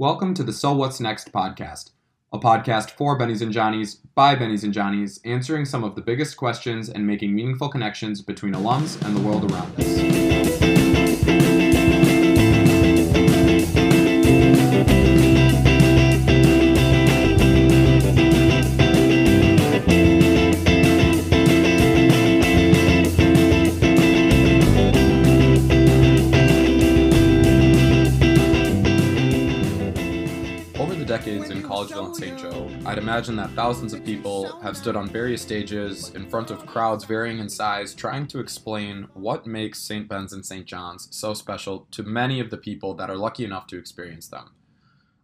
[0.00, 1.90] Welcome to the So What's Next podcast,
[2.32, 6.36] a podcast for Bennies and Johnnies by Bennies and Johnnies, answering some of the biggest
[6.36, 10.27] questions and making meaningful connections between alums and the world around us.
[33.18, 37.40] Imagine that thousands of people have stood on various stages in front of crowds varying
[37.40, 40.08] in size, trying to explain what makes St.
[40.08, 40.64] Ben's and St.
[40.64, 44.52] John's so special to many of the people that are lucky enough to experience them.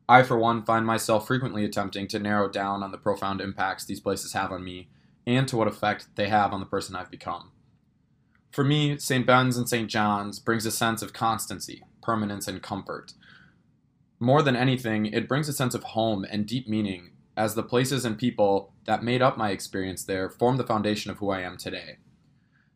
[0.09, 4.01] I, for one, find myself frequently attempting to narrow down on the profound impacts these
[4.01, 4.89] places have on me
[5.25, 7.53] and to what effect they have on the person I've become.
[8.51, 9.25] For me, St.
[9.25, 9.89] Ben's and St.
[9.89, 13.13] John's brings a sense of constancy, permanence, and comfort.
[14.19, 18.05] More than anything, it brings a sense of home and deep meaning, as the places
[18.05, 21.57] and people that made up my experience there form the foundation of who I am
[21.57, 21.99] today.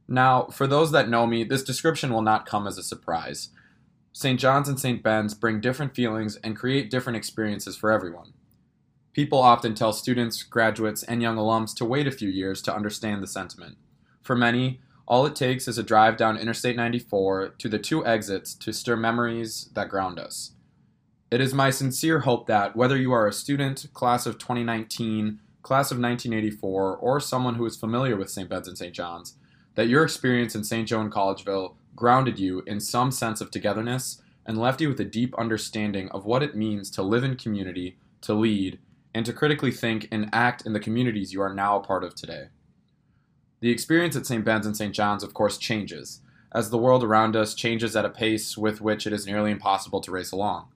[0.08, 3.50] Now, for those that know me, this description will not come as a surprise.
[4.12, 4.40] St.
[4.40, 5.02] John's and St.
[5.02, 8.32] Ben's bring different feelings and create different experiences for everyone.
[9.12, 13.22] People often tell students, graduates, and young alums to wait a few years to understand
[13.22, 13.76] the sentiment.
[14.22, 18.54] For many, all it takes is a drive down Interstate 94 to the two exits
[18.54, 20.52] to stir memories that ground us.
[21.30, 25.90] It is my sincere hope that whether you are a student, class of 2019, class
[25.90, 28.48] of 1984, or someone who is familiar with St.
[28.48, 28.94] Ben's and St.
[28.94, 29.34] John's,
[29.74, 30.88] that your experience in St.
[30.88, 35.04] Joe and Collegeville grounded you in some sense of togetherness and left you with a
[35.04, 38.78] deep understanding of what it means to live in community, to lead,
[39.12, 42.14] and to critically think and act in the communities you are now a part of
[42.14, 42.44] today.
[43.60, 44.46] The experience at St.
[44.46, 44.94] Ben's and St.
[44.94, 49.06] John's, of course, changes, as the world around us changes at a pace with which
[49.06, 50.68] it is nearly impossible to race along.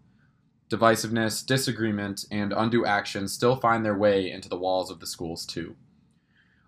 [0.73, 5.45] Divisiveness, disagreement, and undue action still find their way into the walls of the schools,
[5.45, 5.77] too.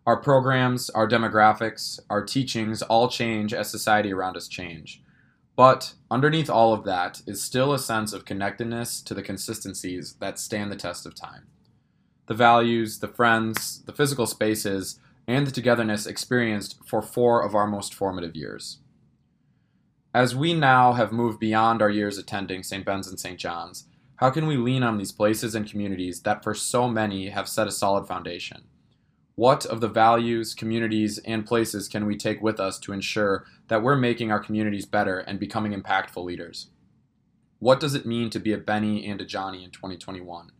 [0.06, 5.02] Our programs, our demographics, our teachings all change as society around us change.
[5.56, 10.38] But underneath all of that is still a sense of connectedness to the consistencies that
[10.38, 11.46] stand the test of time.
[12.26, 17.66] The values, the friends, the physical spaces, and the togetherness experienced for four of our
[17.66, 18.80] most formative years.
[20.12, 22.84] As we now have moved beyond our years attending St.
[22.84, 23.38] Ben's and St.
[23.38, 23.86] John's,
[24.16, 27.66] how can we lean on these places and communities that for so many have set
[27.66, 28.64] a solid foundation?
[29.34, 33.82] What of the values, communities, and places can we take with us to ensure that
[33.82, 36.68] we're making our communities better and becoming impactful leaders?
[37.58, 40.52] What does it mean to be a Benny and a Johnny in 2021?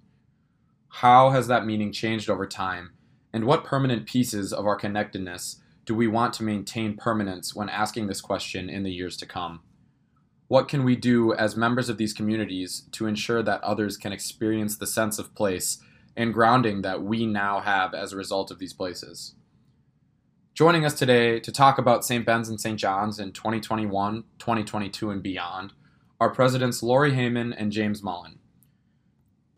[0.89, 2.95] How has that meaning changed over time?
[3.33, 8.07] And what permanent pieces of our connectedness do we want to maintain permanence when asking
[8.07, 9.61] this question in the years to come?
[10.55, 14.77] What can we do as members of these communities to ensure that others can experience
[14.77, 15.79] the sense of place
[16.17, 19.35] and grounding that we now have as a result of these places?
[20.55, 22.25] Joining us today to talk about St.
[22.25, 22.79] Ben's and St.
[22.79, 25.73] John's in 2021, 2022, and beyond
[26.21, 28.39] are Presidents Laurie Hamen and James Mullen.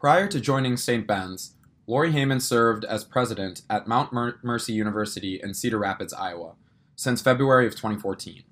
[0.00, 1.06] Prior to joining St.
[1.06, 1.56] Ben's,
[1.86, 6.54] Laurie Hamen served as president at Mount Mer- Mercy University in Cedar Rapids, Iowa,
[6.94, 8.44] since February of 2014.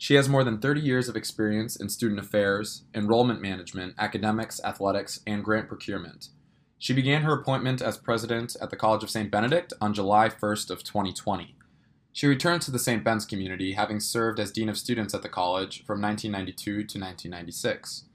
[0.00, 5.20] She has more than 30 years of experience in student affairs, enrollment management, academics, athletics,
[5.26, 6.30] and grant procurement.
[6.78, 9.30] She began her appointment as president at the College of St.
[9.30, 11.54] Benedict on July 1st of 2020.
[12.14, 13.04] She returned to the St.
[13.04, 18.06] Ben's community, having served as dean of students at the college from 1992 to 1996.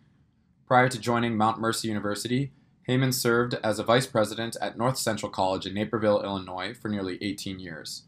[0.65, 2.51] Prior to joining Mount Mercy University,
[2.87, 7.19] Hamen served as a vice president at North Central College in Naperville, Illinois for nearly
[7.21, 8.05] 18 years.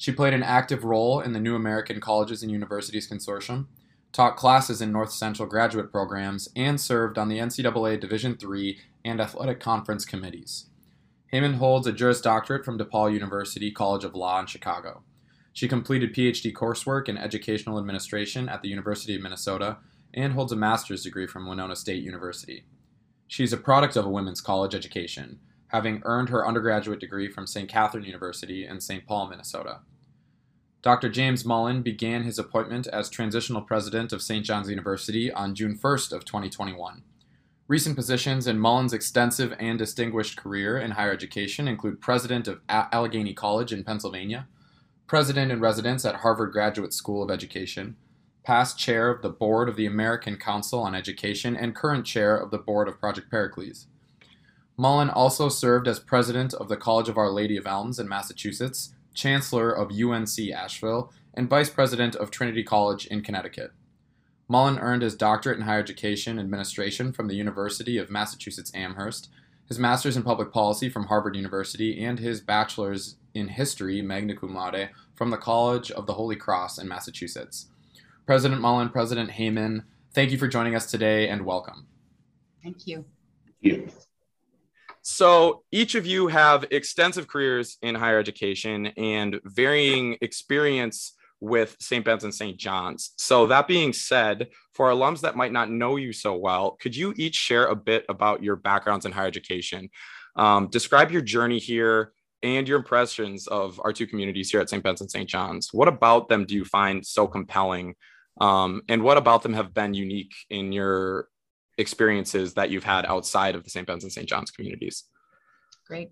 [0.00, 3.66] She played an active role in the New American Colleges and Universities Consortium,
[4.14, 9.20] taught classes in North Central graduate programs, and served on the NCAA Division III and
[9.20, 10.70] Athletic Conference committees.
[11.26, 15.02] Hamen holds a Juris Doctorate from DePaul University College of Law in Chicago.
[15.52, 19.76] She completed PhD coursework in Educational Administration at the University of Minnesota
[20.14, 22.64] and holds a master's degree from Winona State University.
[23.26, 27.46] She is a product of a women's college education, having earned her undergraduate degree from
[27.46, 27.68] St.
[27.68, 29.06] Catherine University in St.
[29.06, 29.80] Paul, Minnesota.
[30.82, 31.10] Dr.
[31.10, 34.42] James Mullen began his appointment as transitional president of St.
[34.42, 37.02] John's University on June 1st of 2021.
[37.68, 43.34] Recent positions in Mullen's extensive and distinguished career in higher education include president of Allegheny
[43.34, 44.48] College in Pennsylvania,
[45.06, 47.96] president in residence at Harvard Graduate School of Education,
[48.42, 52.50] past chair of the board of the American Council on Education, and current chair of
[52.50, 53.86] the board of Project Pericles.
[54.78, 58.94] Mullen also served as president of the College of Our Lady of Elms in Massachusetts,
[59.14, 63.72] chancellor of UNC Asheville, and vice president of Trinity College in Connecticut.
[64.48, 69.28] Mullen earned his doctorate in higher education administration from the University of Massachusetts Amherst,
[69.68, 74.52] his master's in public policy from Harvard University, and his bachelor's in history, magna cum
[74.52, 77.68] laude, from the College of the Holy Cross in Massachusetts.
[78.26, 81.86] President Mullen, President Hamen, thank you for joining us today and welcome.
[82.62, 83.04] Thank you.
[83.44, 83.88] Thank you.
[85.12, 92.04] So, each of you have extensive careers in higher education and varying experience with St.
[92.04, 92.56] Ben's and St.
[92.56, 93.10] John's.
[93.16, 97.12] So, that being said, for alums that might not know you so well, could you
[97.16, 99.90] each share a bit about your backgrounds in higher education?
[100.36, 102.12] Um, describe your journey here
[102.44, 104.82] and your impressions of our two communities here at St.
[104.82, 105.28] Ben's and St.
[105.28, 105.70] John's.
[105.72, 107.96] What about them do you find so compelling?
[108.40, 111.26] Um, and what about them have been unique in your
[111.80, 113.86] experiences that you've had outside of the St.
[113.86, 114.28] Ben's and St.
[114.28, 115.04] John's communities?
[115.86, 116.10] Great.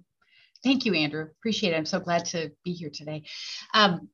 [0.65, 1.27] Thank you, Andrew.
[1.39, 1.77] Appreciate it.
[1.77, 3.23] I'm so glad to be here today.
[3.75, 4.09] Um,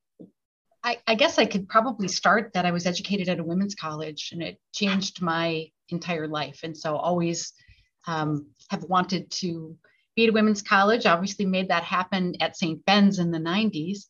[0.83, 4.31] I, I, guess I could probably start that I was educated at a women's college
[4.33, 6.61] and it changed my entire life.
[6.63, 7.55] And so always
[8.07, 9.79] um, have wanted to
[10.15, 11.07] be at a women's college.
[11.07, 12.85] Obviously made that happen at St.
[12.85, 14.05] Ben's in the 90s.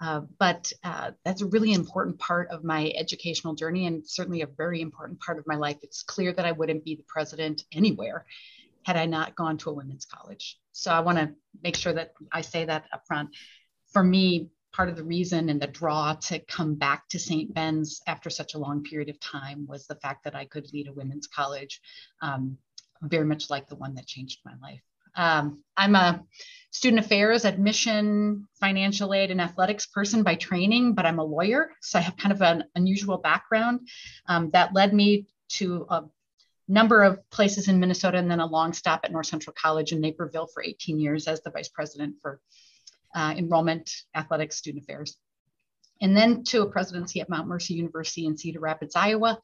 [0.00, 4.46] Uh, but uh, that's a really important part of my educational journey and certainly a
[4.46, 5.78] very important part of my life.
[5.82, 8.26] It's clear that I wouldn't be the president anywhere
[8.84, 10.58] had I not gone to a women's college.
[10.72, 11.32] So I want to
[11.62, 13.30] make sure that I say that up front.
[13.92, 17.52] For me, part of the reason and the draw to come back to St.
[17.54, 20.86] Ben's after such a long period of time was the fact that I could lead
[20.86, 21.80] a women's college,
[22.20, 22.58] um,
[23.00, 24.82] very much like the one that changed my life.
[25.16, 26.22] Um, I'm a
[26.70, 31.70] student affairs, admission, financial aid, and athletics person by training, but I'm a lawyer.
[31.80, 33.88] So I have kind of an unusual background
[34.28, 36.04] um, that led me to a
[36.68, 40.00] number of places in Minnesota and then a long stop at North Central College in
[40.00, 42.40] Naperville for 18 years as the vice president for
[43.14, 45.16] uh, enrollment, athletics, student affairs.
[46.02, 49.38] And then to a presidency at Mount Mercy University in Cedar Rapids, Iowa,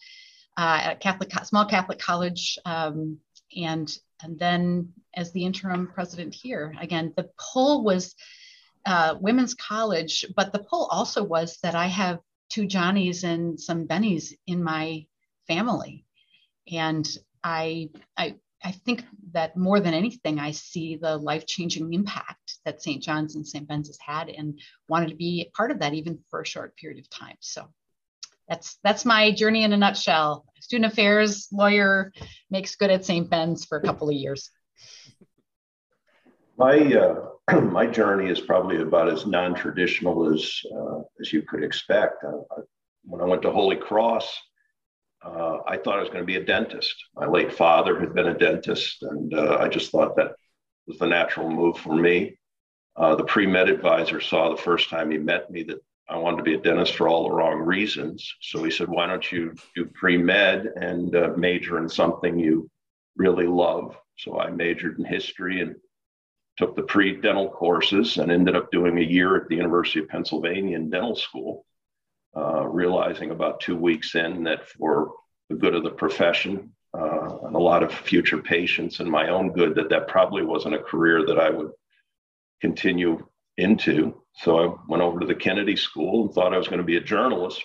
[0.59, 3.19] uh, at Catholic, small Catholic college, um,
[3.57, 6.75] and and then as the interim president here.
[6.81, 8.15] Again, the pull was
[8.87, 12.21] uh, women's college, but the pull also was that I have
[12.51, 15.07] two Johnnies and some Bennies in my
[15.47, 16.05] family,
[16.71, 17.09] and
[17.43, 22.83] I I I think that more than anything, I see the life changing impact that
[22.83, 23.03] St.
[23.03, 23.67] John's and St.
[23.67, 26.99] Ben's has had, and wanted to be part of that even for a short period
[27.01, 27.37] of time.
[27.41, 27.69] So
[28.49, 30.45] that's that's my journey in a nutshell.
[30.61, 32.13] Student affairs lawyer
[32.51, 33.29] makes good at St.
[33.29, 34.51] Ben's for a couple of years.
[36.57, 42.25] My uh, my journey is probably about as non-traditional as uh, as you could expect.
[42.25, 42.63] Uh,
[43.05, 44.39] when I went to Holy Cross,
[45.25, 46.95] uh, I thought I was going to be a dentist.
[47.17, 50.33] My late father had been a dentist, and uh, I just thought that
[50.87, 52.39] was the natural move for me.
[52.97, 56.39] Uh, the pre med advisor saw the first time he met me that I wanted
[56.39, 58.35] to be a dentist for all the wrong reasons.
[58.41, 62.71] So he said, Why don't you do pre med and uh, major in something you
[63.17, 63.97] really love?
[64.19, 65.77] So I majored in history and
[66.57, 70.09] took the pre dental courses and ended up doing a year at the University of
[70.09, 71.65] Pennsylvania in dental school,
[72.37, 75.13] uh, realizing about two weeks in that for
[75.49, 79.53] the good of the profession uh, and a lot of future patients and my own
[79.53, 81.71] good, that that probably wasn't a career that I would
[82.61, 83.27] continue
[83.57, 84.21] into.
[84.35, 86.97] So I went over to the Kennedy School and thought I was going to be
[86.97, 87.63] a journalist.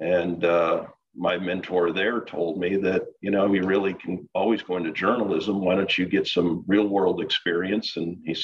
[0.00, 0.84] And uh,
[1.14, 5.60] my mentor there told me that, you know, you really can always go into journalism.
[5.60, 7.96] Why don't you get some real world experience?
[7.96, 8.36] And he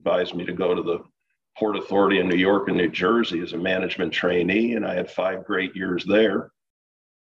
[0.00, 0.98] advised me to go to the
[1.58, 4.74] Port Authority in New York and New Jersey as a management trainee.
[4.74, 6.50] And I had five great years there.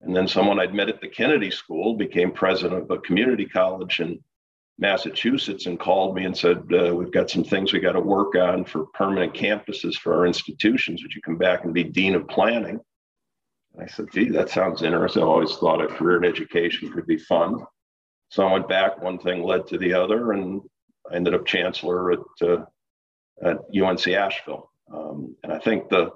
[0.03, 4.01] And then someone I'd met at the Kennedy School became president of a community college
[4.01, 4.19] in
[4.79, 8.35] Massachusetts and called me and said, uh, We've got some things we got to work
[8.35, 11.03] on for permanent campuses for our institutions.
[11.03, 12.81] Would you come back and be Dean of Planning?
[13.75, 15.23] And I said, Gee, that sounds interesting.
[15.23, 17.65] I always thought a career in education could be fun.
[18.29, 20.61] So I went back, one thing led to the other, and
[21.11, 22.65] I ended up chancellor at, uh,
[23.43, 24.71] at UNC Asheville.
[24.93, 26.11] Um, and I think the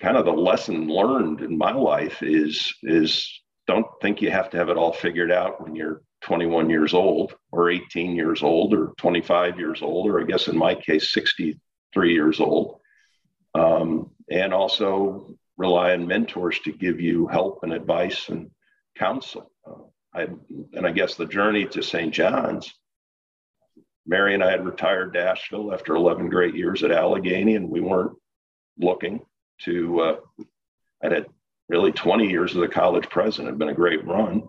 [0.00, 3.30] kind of the lesson learned in my life is is
[3.66, 7.34] don't think you have to have it all figured out when you're 21 years old
[7.50, 12.12] or 18 years old or 25 years old, or I guess in my case, 63
[12.12, 12.80] years old.
[13.54, 18.50] Um, and also rely on mentors to give you help and advice and
[18.96, 19.50] counsel.
[19.66, 19.82] Uh,
[20.14, 20.28] I,
[20.72, 22.12] and I guess the journey to St.
[22.12, 22.72] John's,
[24.06, 27.80] Mary and I had retired to Asheville after 11 great years at Allegheny, and we
[27.80, 28.16] weren't
[28.78, 29.20] looking
[29.62, 30.16] to, uh,
[31.02, 31.26] I had
[31.68, 34.48] really 20 years as a college president, had been a great run.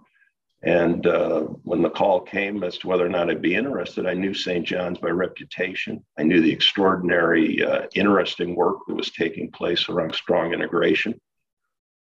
[0.64, 4.14] And uh, when the call came as to whether or not I'd be interested, I
[4.14, 4.66] knew St.
[4.66, 6.06] John's by reputation.
[6.20, 11.20] I knew the extraordinary, uh, interesting work that was taking place around strong integration.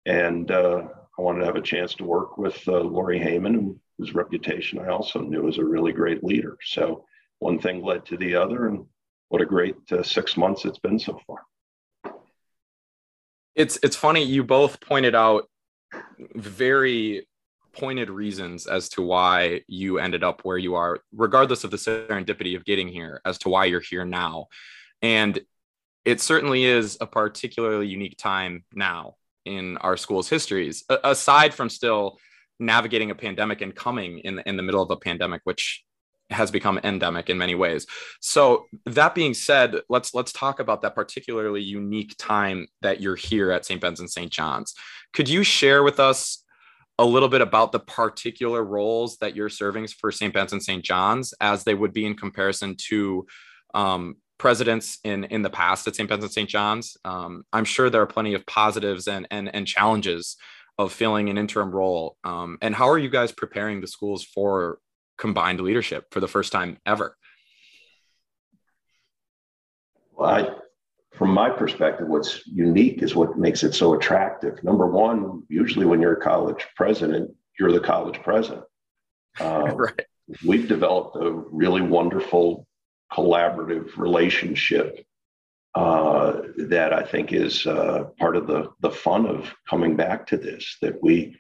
[0.05, 0.83] And uh,
[1.17, 4.87] I wanted to have a chance to work with uh, Laurie Hamen, whose reputation I
[4.87, 6.57] also knew as a really great leader.
[6.65, 7.05] So
[7.39, 8.85] one thing led to the other, and
[9.29, 11.43] what a great uh, six months it's been so far.
[13.55, 15.49] It's it's funny you both pointed out
[16.35, 17.27] very
[17.73, 22.55] pointed reasons as to why you ended up where you are, regardless of the serendipity
[22.55, 24.47] of getting here, as to why you're here now.
[25.01, 25.39] And
[26.05, 32.17] it certainly is a particularly unique time now in our school's histories, aside from still
[32.59, 35.83] navigating a pandemic and coming in, in the middle of a pandemic, which
[36.29, 37.85] has become endemic in many ways.
[38.21, 43.51] So that being said, let's let's talk about that particularly unique time that you're here
[43.51, 43.81] at St.
[43.81, 44.31] Ben's and St.
[44.31, 44.73] John's.
[45.13, 46.40] Could you share with us
[47.01, 50.31] a little bit about the particular roles that you're serving for St.
[50.31, 50.83] Ben's and St.
[50.83, 53.25] John's as they would be in comparison to
[53.73, 56.07] um, presidents in in the past at St.
[56.07, 56.47] Ben's and St.
[56.47, 56.97] John's?
[57.03, 60.37] Um, I'm sure there are plenty of positives and and and challenges
[60.77, 62.17] of filling an interim role.
[62.23, 64.77] Um, and how are you guys preparing the schools for
[65.17, 67.17] combined leadership for the first time ever?
[70.13, 70.49] Well, I,
[71.13, 74.63] from my perspective, what's unique is what makes it so attractive.
[74.63, 78.63] Number one, usually when you're a college president, you're the college president.
[79.39, 80.05] Uh, right.
[80.45, 82.65] We've developed a really wonderful
[83.11, 85.05] collaborative relationship
[85.75, 90.37] uh, that I think is uh, part of the the fun of coming back to
[90.37, 90.77] this.
[90.81, 91.37] That we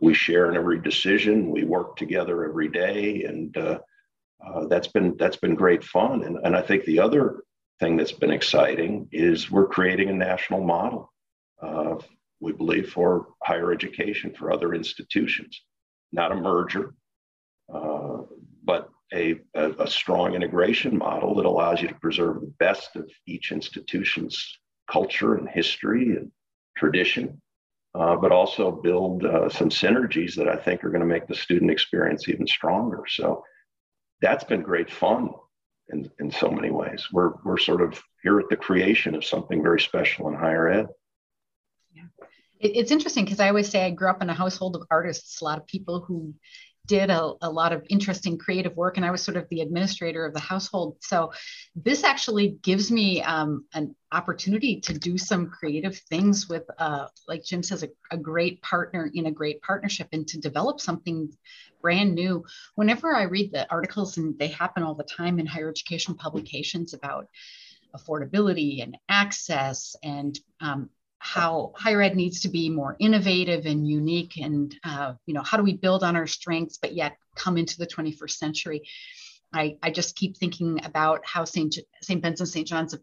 [0.00, 1.50] we share in every decision.
[1.50, 3.78] We work together every day, and uh,
[4.46, 6.24] uh, that's been that's been great fun.
[6.24, 7.42] And, and I think the other
[7.80, 11.12] thing that's been exciting is we're creating a national model.
[11.62, 11.96] Uh,
[12.40, 15.62] we believe for higher education for other institutions,
[16.12, 16.94] not a merger,
[17.72, 18.18] uh,
[18.64, 23.10] but a, a, a strong integration model that allows you to preserve the best of
[23.26, 24.58] each institution's
[24.90, 26.30] culture and history and
[26.76, 27.40] tradition
[27.94, 31.34] uh, but also build uh, some synergies that I think are going to make the
[31.34, 33.04] student experience even stronger.
[33.08, 33.44] So
[34.20, 35.30] that's been great fun
[35.90, 37.06] in, in so many ways.
[37.12, 40.86] We're, we're sort of here at the creation of something very special in higher ed.
[41.94, 42.04] Yeah.
[42.60, 45.44] It's interesting because I always say I grew up in a household of artists, a
[45.44, 46.34] lot of people who
[46.88, 50.24] did a, a, lot of interesting creative work and i was sort of the administrator
[50.24, 50.96] of the household.
[51.00, 51.32] So
[51.76, 57.44] this actually gives me um, an opportunity to do some creative things with uh, like
[57.44, 61.30] jim says a, a, great partner in a great partnership and to develop something
[61.82, 62.44] brand new.
[62.74, 66.94] Whenever i read the articles and they happen all the time in higher education publications
[66.94, 67.28] about
[67.94, 74.36] affordability and access and um, how higher ed needs to be more innovative and unique
[74.36, 77.78] and uh, you know how do we build on our strengths but yet come into
[77.78, 78.82] the 21st century?
[79.52, 83.00] I, I just keep thinking about how st st ben's and st john's have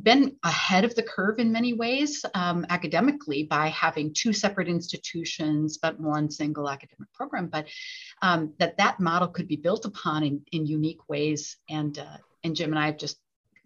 [0.00, 5.78] been ahead of the curve in many ways um, academically by having two separate institutions
[5.78, 7.66] but one single academic program but
[8.22, 11.56] um, that that model could be built upon in, in unique ways.
[11.68, 13.18] And uh, and jim and i just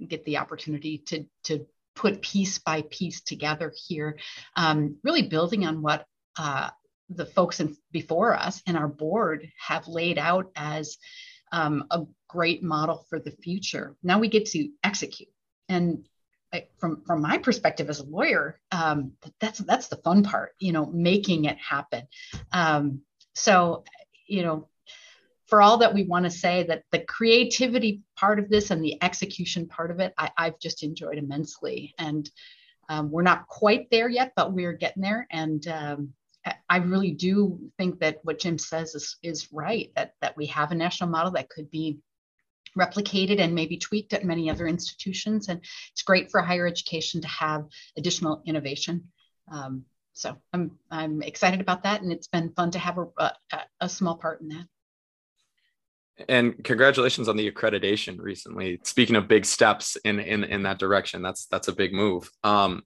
[0.09, 4.19] get the opportunity to to put piece by piece together here,
[4.57, 6.07] um, really building on what
[6.39, 6.71] uh,
[7.09, 10.99] the folks in, before us and our board have laid out as
[11.53, 13.97] um, a great model for the future.
[14.03, 15.29] Now we get to execute.
[15.69, 16.07] And
[16.53, 20.73] I, from from my perspective as a lawyer, um, that's that's the fun part, you
[20.73, 22.07] know, making it happen.
[22.53, 23.03] Um,
[23.35, 23.85] so,
[24.27, 24.69] you know,
[25.47, 29.03] for all that we want to say that the creativity part of this and the
[29.03, 31.95] execution part of it, I, have just enjoyed immensely.
[31.99, 32.31] And
[32.89, 35.27] um, we're not quite there yet, but we're getting there.
[35.31, 36.15] And um,
[36.69, 40.73] I really do think that what Jim says is, is right, that, that we have
[40.73, 41.99] a national model that could be
[42.77, 45.49] replicated and maybe tweaked at many other institutions.
[45.49, 45.61] And
[45.93, 49.11] it's great for higher education to have additional innovation.
[49.51, 49.85] Um,
[50.15, 52.03] so I'm, I'm excited about that.
[52.03, 53.33] And it's been fun to have a, a,
[53.81, 54.67] a small part in that
[56.29, 58.81] and congratulations on the accreditation recently.
[58.85, 62.31] Speaking of big steps in in, in that direction that's that's a big move.
[62.45, 62.83] Um,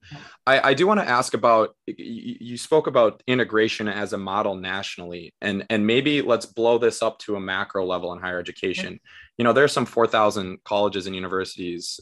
[0.47, 5.35] I, I do want to ask about you spoke about integration as a model nationally
[5.41, 8.99] and and maybe let's blow this up to a macro level in higher education.
[9.37, 12.01] You know there's some 4000 colleges and universities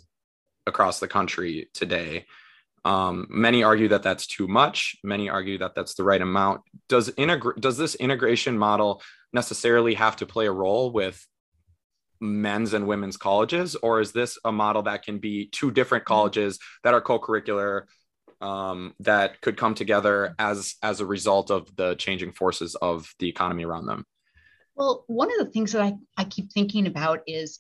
[0.66, 2.26] across the country today
[2.86, 4.94] um, many argue that that's too much.
[5.02, 6.60] Many argue that that's the right amount.
[6.88, 9.02] Does integra- does this integration model
[9.32, 11.26] necessarily have to play a role with
[12.20, 16.14] men's and women's colleges, or is this a model that can be two different mm-hmm.
[16.14, 17.82] colleges that are co-curricular
[18.40, 23.28] um, that could come together as as a result of the changing forces of the
[23.28, 24.06] economy around them?
[24.76, 27.58] Well, one of the things that I, I keep thinking about is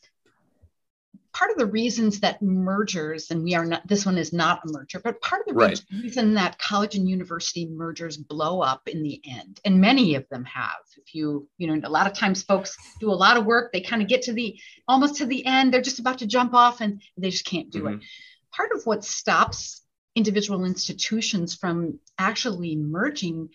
[1.32, 4.72] part of the reasons that mergers, and we are not, this one is not a
[4.72, 5.82] merger, but part of the right.
[5.92, 10.44] reason that college and university mergers blow up in the end, and many of them
[10.44, 10.76] have.
[10.96, 13.80] If you, you know, a lot of times folks do a lot of work, they
[13.80, 14.58] kind of get to the
[14.88, 17.82] almost to the end, they're just about to jump off and they just can't do
[17.82, 17.94] mm-hmm.
[17.94, 18.04] it.
[18.52, 19.82] Part of what stops
[20.14, 23.50] individual institutions from actually merging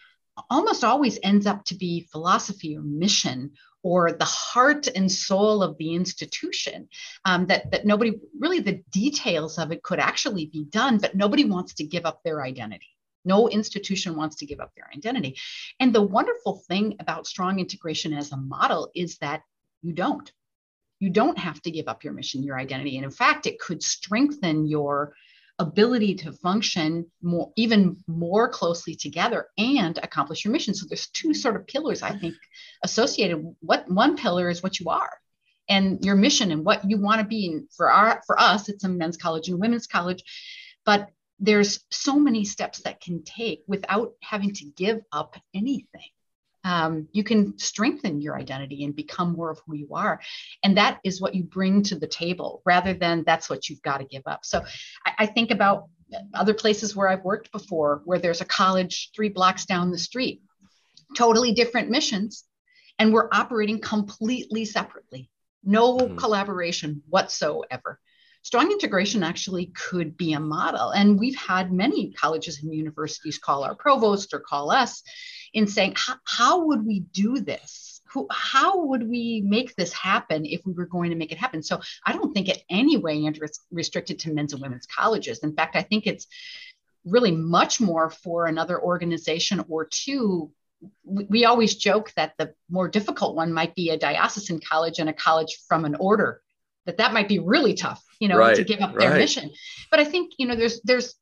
[0.49, 3.51] almost always ends up to be philosophy or mission
[3.83, 6.87] or the heart and soul of the institution
[7.25, 11.45] um, that, that nobody really the details of it could actually be done but nobody
[11.45, 12.87] wants to give up their identity.
[13.23, 15.37] No institution wants to give up their identity.
[15.79, 19.43] And the wonderful thing about strong integration as a model is that
[19.81, 20.31] you don't.
[20.99, 22.97] You don't have to give up your mission your identity.
[22.97, 25.13] And in fact it could strengthen your
[25.61, 30.73] ability to function more even more closely together and accomplish your mission.
[30.73, 32.35] So there's two sort of pillars i think
[32.83, 33.37] associated.
[33.59, 35.13] What one pillar is what you are
[35.69, 37.47] and your mission and what you want to be.
[37.47, 40.23] And for our for us it's a men's college and women's college
[40.85, 46.11] but there's so many steps that can take without having to give up anything
[46.63, 50.19] um, you can strengthen your identity and become more of who you are.
[50.63, 53.97] And that is what you bring to the table rather than that's what you've got
[53.97, 54.45] to give up.
[54.45, 54.63] So
[55.05, 55.89] I, I think about
[56.33, 60.41] other places where I've worked before where there's a college three blocks down the street,
[61.15, 62.43] totally different missions,
[62.99, 65.29] and we're operating completely separately.
[65.63, 66.17] No mm-hmm.
[66.17, 67.99] collaboration whatsoever
[68.41, 70.91] strong integration actually could be a model.
[70.91, 75.03] And we've had many colleges and universities call our provost or call us
[75.53, 75.95] in saying,
[76.25, 78.01] how would we do this?
[78.29, 81.63] How would we make this happen if we were going to make it happen?
[81.63, 85.39] So I don't think it any way it's restricted to men's and women's colleges.
[85.39, 86.27] In fact, I think it's
[87.05, 90.51] really much more for another organization or two
[91.03, 95.13] we always joke that the more difficult one might be a diocesan college and a
[95.13, 96.41] college from an order
[96.85, 99.17] that that might be really tough you know right, to give up their right.
[99.17, 99.49] mission.
[99.89, 101.15] But i think you know there's there's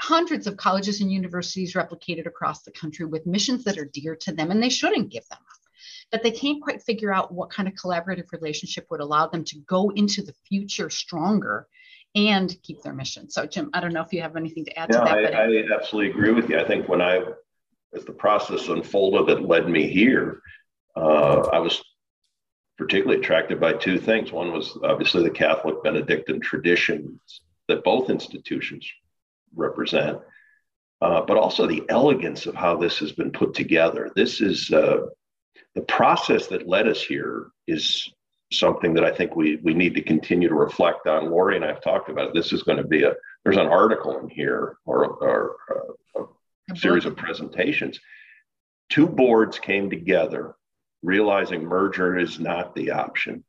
[0.00, 4.32] hundreds of colleges and universities replicated across the country with missions that are dear to
[4.32, 5.60] them and they shouldn't give them up.
[6.10, 9.58] But they can't quite figure out what kind of collaborative relationship would allow them to
[9.66, 11.66] go into the future stronger
[12.14, 13.28] and keep their mission.
[13.30, 15.34] So jim i don't know if you have anything to add to that I, but
[15.34, 16.58] I absolutely agree with you.
[16.58, 17.20] I think when i
[17.94, 20.40] as the process unfolded that led me here
[20.96, 21.82] uh, i was
[22.76, 24.32] particularly attracted by two things.
[24.32, 28.88] One was obviously the Catholic Benedictine traditions that both institutions
[29.54, 30.18] represent,
[31.00, 34.10] uh, but also the elegance of how this has been put together.
[34.16, 35.06] This is uh,
[35.74, 38.12] the process that led us here is
[38.52, 41.30] something that I think we we need to continue to reflect on.
[41.30, 42.34] Laurie and I have talked about it.
[42.34, 45.56] This is going to be a there's an article in here or, or
[46.16, 46.22] uh,
[46.70, 48.00] a series of presentations.
[48.88, 50.54] Two boards came together
[51.04, 53.44] realizing merger is not the option,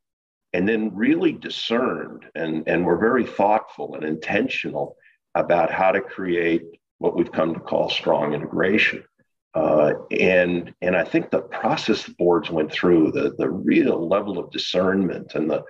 [0.54, 4.98] and then really discerned and, and we're very thoughtful and intentional
[5.34, 6.64] about how to create
[6.98, 9.04] what we've come to call strong integration.
[9.54, 14.38] Uh, and and I think the process the boards went through, the the real level
[14.38, 15.64] of discernment and the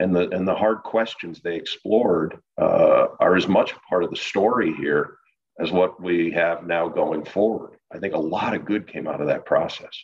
[0.00, 4.16] and the and the hard questions they explored uh, are as much part of the
[4.16, 5.18] story here
[5.60, 7.76] as what we have now going forward.
[7.92, 9.94] I think a lot of good came out of that process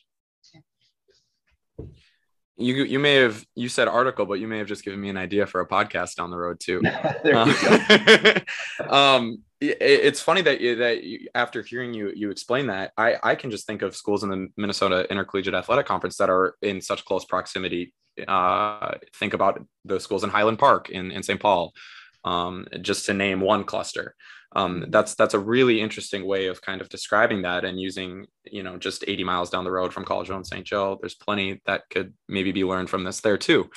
[2.57, 5.17] you you may have you said article, but you may have just given me an
[5.17, 6.83] idea for a podcast down the road too.
[8.89, 13.17] um, it, it's funny that you, that you, after hearing you you explain that, I
[13.23, 16.81] I can just think of schools in the Minnesota Intercollegiate Athletic Conference that are in
[16.81, 17.93] such close proximity.
[18.29, 21.41] Uh, think about those schools in Highland Park in in St.
[21.41, 21.73] Paul,
[22.25, 24.15] um, just to name one cluster
[24.55, 28.63] um, that's that's a really interesting way of kind of describing that and using you
[28.63, 31.83] know just 80 miles down the road from college and st joe there's plenty that
[31.91, 33.71] could maybe be learned from this there too.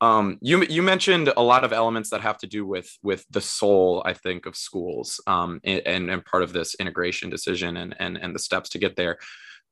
[0.00, 3.40] Um, you you mentioned a lot of elements that have to do with with the
[3.40, 8.16] soul i think of schools um, and and part of this integration decision and and
[8.16, 9.18] and the steps to get there.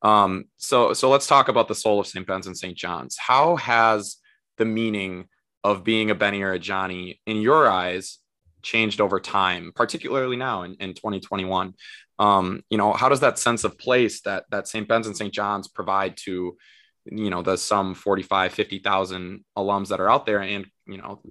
[0.01, 3.15] Um, so so let's talk about the soul of st ben's and st john's.
[3.17, 4.17] How has
[4.57, 5.27] the meaning
[5.63, 8.19] of being a benny or a johnny in your eyes
[8.61, 11.73] changed over time, particularly now in, in 2021.
[12.19, 14.87] Um, you know, how does that sense of place that that St.
[14.87, 15.33] Ben's and St.
[15.33, 16.57] John's provide to,
[17.05, 21.21] you know, the some 45, 50,000 alums that are out there and, you know,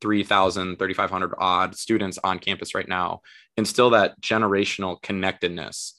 [0.00, 3.20] 3,000, 3,500 odd students on campus right now,
[3.56, 5.94] instill that generational connectedness.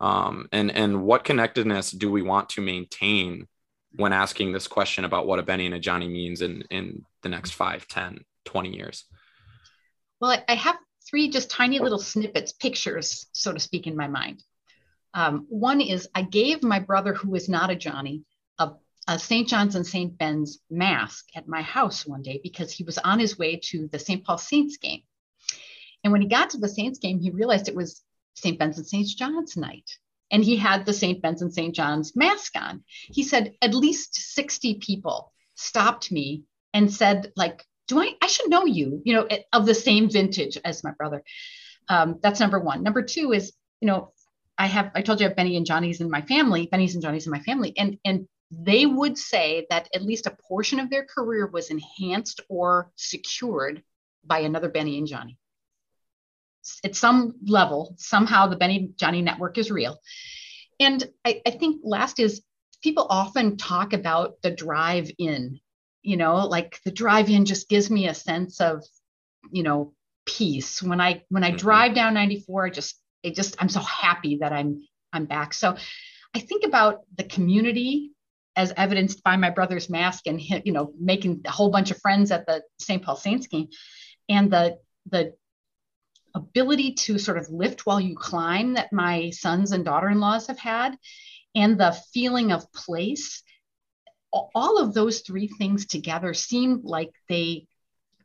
[0.00, 3.46] Um, and, and what connectedness do we want to maintain
[3.96, 7.28] when asking this question about what a Benny and a Johnny means in, in the
[7.28, 9.04] next 5, 10, 20 years?
[10.24, 14.42] Well, I, have three just tiny little snippets, pictures, so to speak, in my mind.
[15.12, 18.22] Um, one is I gave my brother, who is not a Johnny,
[18.58, 18.70] a
[19.06, 19.46] a St.
[19.46, 20.16] John's and St.
[20.16, 23.98] Ben's mask at my house one day because he was on his way to the
[23.98, 24.24] St.
[24.24, 25.02] Paul Saints game.
[26.02, 28.58] And when he got to the Saints game, he realized it was St.
[28.58, 29.06] Ben's and St.
[29.08, 29.90] John's night.
[30.30, 31.20] And he had the St.
[31.20, 31.74] Ben's and St.
[31.74, 32.82] John's mask on.
[33.12, 38.50] He said at least 60 people stopped me and said, like, do I, I should
[38.50, 41.22] know you, you know, of the same vintage as my brother.
[41.88, 42.82] Um, that's number one.
[42.82, 44.12] Number two is, you know,
[44.56, 47.02] I have, I told you I have Benny and Johnny's in my family, Benny's and
[47.02, 47.74] Johnny's in my family.
[47.76, 52.40] And, and they would say that at least a portion of their career was enhanced
[52.48, 53.82] or secured
[54.24, 55.36] by another Benny and Johnny.
[56.84, 59.98] At some level, somehow the Benny Johnny network is real.
[60.80, 62.42] And I, I think last is
[62.82, 65.60] people often talk about the drive in,
[66.04, 68.84] you know, like the drive in just gives me a sense of,
[69.50, 69.94] you know,
[70.26, 70.82] peace.
[70.82, 71.56] When I when I mm-hmm.
[71.56, 75.54] drive down 94, I just it just I'm so happy that I'm I'm back.
[75.54, 75.76] So
[76.34, 78.12] I think about the community
[78.56, 82.30] as evidenced by my brother's mask and you know making a whole bunch of friends
[82.30, 83.02] at the St.
[83.02, 83.68] Paul Saints game,
[84.28, 84.78] and the
[85.10, 85.34] the
[86.34, 90.96] ability to sort of lift while you climb that my sons and daughter-in-laws have had,
[91.54, 93.42] and the feeling of place.
[94.54, 97.66] All of those three things together seem like they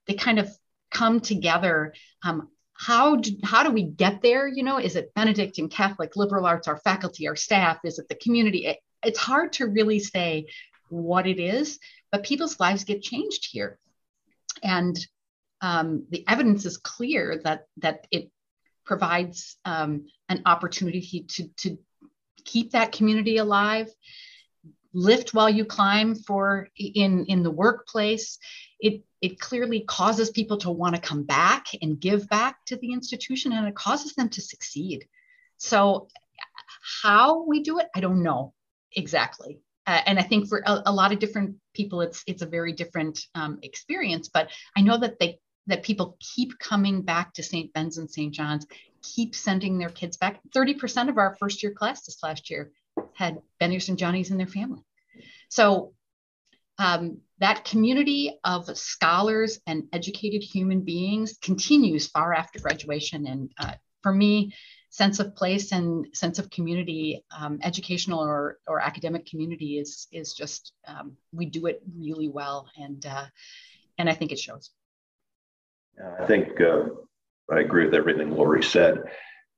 [0.07, 0.49] they kind of
[0.91, 1.93] come together.
[2.23, 4.47] Um, how do, how do we get there?
[4.47, 7.79] You know, is it Benedictine, Catholic, liberal arts, our faculty, our staff?
[7.83, 8.75] Is it the community?
[9.03, 10.47] it's hard to really say
[10.89, 11.79] what it is,
[12.11, 13.77] but people's lives get changed here.
[14.63, 14.97] And
[15.61, 18.29] um, the evidence is clear that, that it
[18.85, 21.77] provides um, an opportunity to, to
[22.43, 23.89] keep that community alive,
[24.93, 28.39] lift while you climb for in, in the workplace.
[28.79, 32.93] It, it clearly causes people to want to come back and give back to the
[32.93, 35.07] institution and it causes them to succeed.
[35.57, 36.07] So
[37.01, 38.53] how we do it, I don't know
[38.95, 42.45] exactly uh, and i think for a, a, lot of different people it's it's a
[42.45, 47.43] very different um, experience but i know that they that people keep coming back to
[47.43, 48.65] st ben's and st john's
[49.01, 52.69] keep sending their kids back 30% of our first year class this last year
[53.19, 54.83] had benny's and johnny's in their family
[55.49, 55.93] so
[56.77, 63.73] um, that community of scholars and educated human beings continues far after graduation and uh,
[64.01, 64.53] for me
[64.89, 70.33] sense of place and sense of community, um, educational or, or academic community is is
[70.33, 73.25] just um, we do it really well, and uh,
[73.97, 74.71] and I think it shows.
[76.21, 76.85] I think uh,
[77.51, 79.03] I agree with everything Laurie said.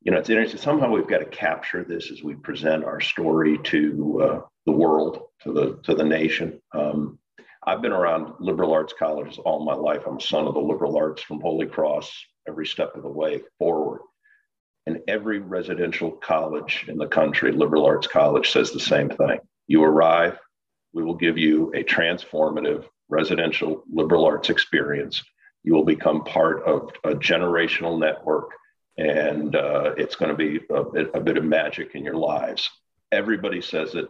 [0.01, 0.59] You know, it's interesting.
[0.59, 5.23] Somehow we've got to capture this as we present our story to uh, the world,
[5.43, 6.59] to the to the nation.
[6.73, 7.19] Um,
[7.65, 10.03] I've been around liberal arts colleges all my life.
[10.07, 12.11] I'm a son of the liberal arts from Holy Cross
[12.47, 14.01] every step of the way forward.
[14.87, 19.37] And every residential college in the country, liberal arts college, says the same thing.
[19.67, 20.39] You arrive,
[20.93, 25.23] we will give you a transformative residential liberal arts experience.
[25.63, 28.49] You will become part of a generational network,
[28.97, 32.69] and uh, it's going to be a bit, a bit of magic in your lives.
[33.11, 34.07] Everybody says it,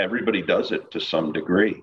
[0.00, 1.82] everybody does it to some degree.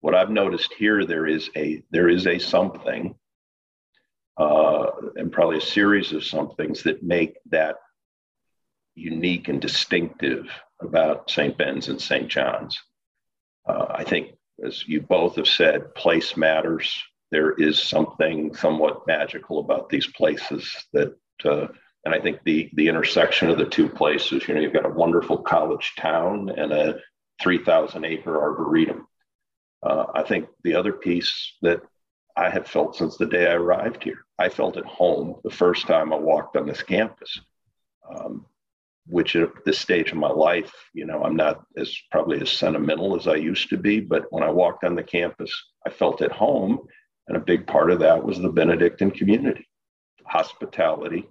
[0.00, 3.14] What I've noticed here, there is a there is a something
[4.36, 7.76] uh, and probably a series of somethings that make that
[8.94, 10.48] unique and distinctive
[10.80, 11.56] about St.
[11.56, 12.28] Ben's and St.
[12.28, 12.80] John's.
[13.66, 14.32] Uh, I think,
[14.64, 17.02] as you both have said, place matters.
[17.30, 23.50] There is something somewhat magical about these places that, and I think the the intersection
[23.50, 24.46] of the two places.
[24.46, 27.00] You know, you've got a wonderful college town and a
[27.42, 29.06] 3,000 acre arboretum.
[29.82, 31.82] Uh, I think the other piece that
[32.36, 34.24] I have felt since the day I arrived here.
[34.38, 37.40] I felt at home the first time I walked on this campus,
[38.08, 38.46] um,
[39.06, 43.16] which at this stage of my life, you know, I'm not as probably as sentimental
[43.16, 45.52] as I used to be, but when I walked on the campus,
[45.86, 46.80] I felt at home.
[47.28, 49.66] And a big part of that was the Benedictine community.
[50.24, 51.28] Hospitality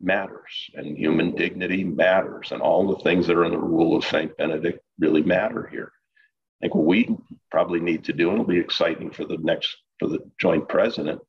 [0.00, 4.04] matters and human dignity matters, and all the things that are in the rule of
[4.04, 4.36] St.
[4.36, 5.92] Benedict really matter here.
[6.60, 7.16] I think what we
[7.50, 11.20] probably need to do, and it'll be exciting for the next for the joint president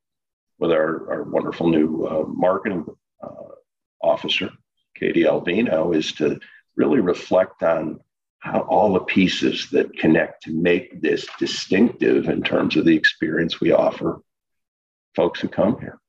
[0.60, 2.86] with our, our wonderful new uh, marketing
[3.24, 3.54] uh,
[4.02, 4.52] officer,
[4.95, 6.39] Katie Alvino, is to
[6.76, 8.00] really reflect on
[8.39, 13.60] how all the pieces that connect to make this distinctive in terms of the experience
[13.60, 14.22] we offer
[15.15, 16.00] folks who come here.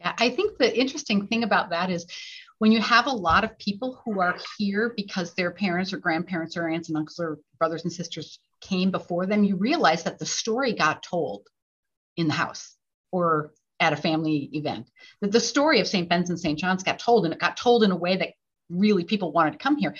[0.00, 2.06] Yeah, I think the interesting thing about that is
[2.58, 6.56] when you have a lot of people who are here because their parents or grandparents
[6.56, 10.26] or aunts and uncles or brothers and sisters came before them, you realize that the
[10.26, 11.46] story got told
[12.16, 12.76] in the house
[13.12, 14.90] or at a family event.
[15.20, 16.08] That the story of St.
[16.08, 16.58] Ben's and St.
[16.58, 18.30] John's got told, and it got told in a way that
[18.70, 19.94] really people wanted to come here.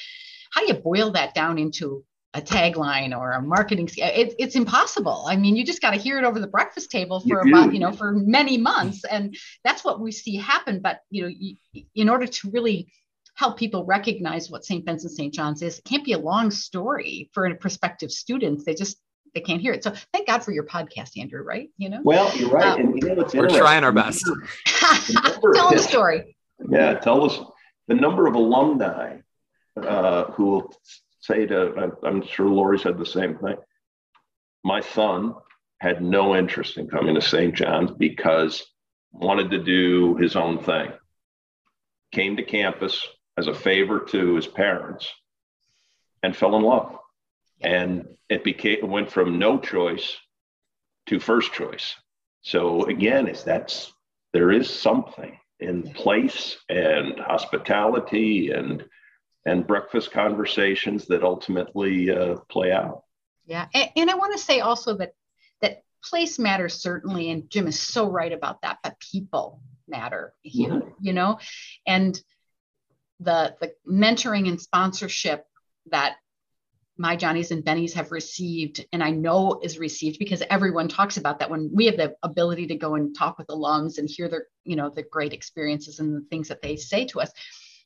[0.50, 5.24] How do you boil that down into a tagline or a marketing it, it's impossible.
[5.26, 7.72] I mean you just got to hear it over the breakfast table for you about
[7.72, 11.56] you know for many months and that's what we see happen but you know you,
[11.94, 12.92] in order to really
[13.34, 16.52] help people recognize what st ben's and st john's is it can't be a long
[16.52, 18.98] story for a prospective students they just
[19.34, 19.82] they can't hear it.
[19.84, 21.70] So thank god for your podcast andrew right?
[21.78, 22.00] You know?
[22.04, 24.24] Well you're right um, and you know we're trying our best.
[24.66, 26.36] Tell the story.
[26.68, 27.40] Yeah tell us
[27.88, 29.18] the number of alumni
[29.80, 30.74] uh, who will
[31.30, 33.56] say to, uh, I'm sure Laurie said the same thing.
[34.64, 35.34] My son
[35.80, 37.54] had no interest in coming to St.
[37.54, 38.66] John's because
[39.12, 40.92] wanted to do his own thing.
[42.12, 43.06] Came to campus
[43.38, 45.08] as a favor to his parents
[46.22, 46.96] and fell in love.
[47.60, 50.16] And it became went from no choice
[51.06, 51.94] to first choice.
[52.42, 53.92] So again, is that's
[54.32, 58.84] there is something in place and hospitality and
[59.46, 63.05] and breakfast conversations that ultimately uh, play out.
[63.46, 65.14] Yeah, and, and I want to say also that
[65.61, 68.79] that place matters certainly, and Jim is so right about that.
[68.83, 70.90] But people matter here, mm-hmm.
[71.00, 71.38] you know,
[71.87, 72.20] and
[73.18, 75.44] the the mentoring and sponsorship
[75.90, 76.16] that
[77.00, 81.38] my Johnnies and Bennies have received, and I know is received because everyone talks about
[81.38, 84.48] that when we have the ability to go and talk with alums and hear their,
[84.64, 87.33] you know, the great experiences and the things that they say to us.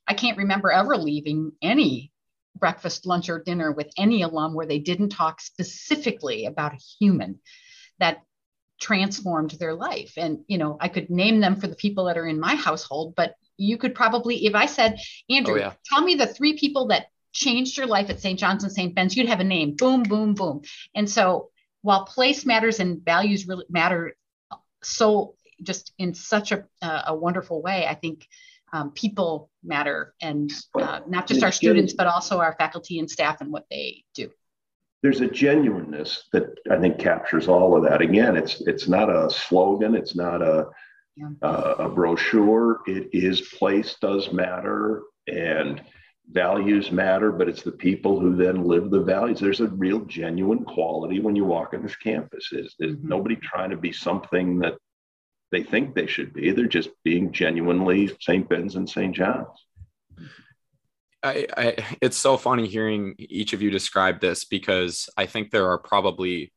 [0.06, 2.12] I can't remember ever leaving any
[2.56, 7.40] breakfast, lunch, or dinner with any alum where they didn't talk specifically about a human
[7.98, 8.22] that
[8.80, 10.14] transformed their life.
[10.16, 13.14] And, you know, I could name them for the people that are in my household,
[13.16, 14.98] but you could probably, if I said,
[15.30, 15.72] Andrew, oh, yeah.
[15.86, 18.38] tell me the three people that changed your life at St.
[18.38, 18.94] John's and St.
[18.94, 19.74] Ben's, you'd have a name.
[19.76, 20.62] Boom, boom, boom.
[20.94, 21.50] And so
[21.82, 24.16] while place matters and values really matter
[24.82, 28.26] so just in such a, uh, a wonderful way, I think
[28.74, 33.40] um, people matter and uh, not just our students, but also our faculty and staff
[33.40, 34.28] and what they do.
[35.00, 38.02] There's a genuineness that I think captures all of that.
[38.02, 40.66] Again, it's it's not a slogan, it's not a
[41.16, 41.28] yeah.
[41.40, 42.80] uh, a brochure.
[42.86, 45.80] It is place does matter and
[46.32, 49.38] values matter, but it's the people who then live the values.
[49.38, 52.48] There's a real genuine quality when you walk on this campus.
[52.50, 53.08] Is there's mm-hmm.
[53.08, 54.74] nobody trying to be something that
[55.54, 56.50] they think they should be.
[56.50, 58.48] They're just being genuinely St.
[58.48, 59.14] Ben's and St.
[59.14, 59.66] John's.
[61.22, 65.70] I, I, it's so funny hearing each of you describe this because I think there
[65.70, 66.52] are probably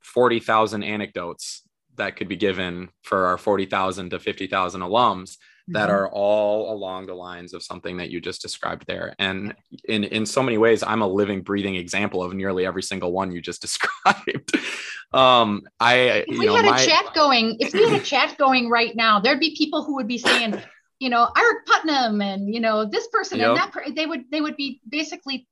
[0.00, 1.62] 40,000 anecdotes
[1.96, 5.36] that could be given for our 40,000 to 50,000 alums
[5.68, 5.96] that mm-hmm.
[5.96, 9.14] are all along the lines of something that you just described there.
[9.18, 9.54] And
[9.88, 13.32] in, in so many ways, I'm a living, breathing example of nearly every single one
[13.32, 14.56] you just described.
[15.12, 16.80] um, I, if we know, had my...
[16.80, 19.96] a chat going, if we had a chat going right now, there'd be people who
[19.96, 20.60] would be saying,
[21.00, 23.48] you know, Eric Putnam and, you know, this person yep.
[23.48, 25.48] and that, per- they would, they would be basically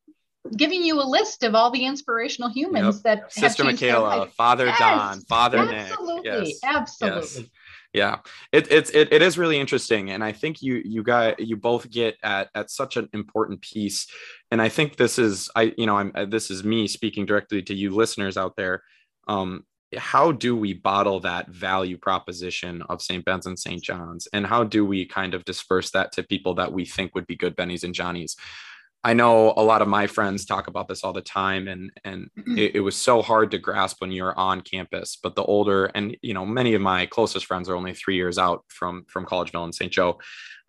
[0.56, 3.20] giving you a list of all the inspirational humans yep.
[3.20, 6.46] that Sister Michaela, Father yes, Don, Father absolutely, Nick.
[6.46, 7.42] Yes, absolutely.
[7.42, 7.50] Yes
[7.94, 8.18] yeah.
[8.52, 11.88] It, it's it, it is really interesting and i think you you got you both
[11.88, 14.08] get at at such an important piece
[14.50, 17.62] and i think this is i you know i'm uh, this is me speaking directly
[17.62, 18.82] to you listeners out there
[19.28, 19.64] um
[19.96, 24.64] how do we bottle that value proposition of st ben's and st john's and how
[24.64, 27.84] do we kind of disperse that to people that we think would be good bennies
[27.84, 28.36] and johnnies
[29.06, 32.30] I know a lot of my friends talk about this all the time, and and
[32.56, 35.18] it, it, was so hard to grasp when you're on campus.
[35.22, 38.38] But the older, and you know, many of my closest friends are only three years
[38.38, 39.92] out from from Collegeville and St.
[39.92, 40.18] Joe.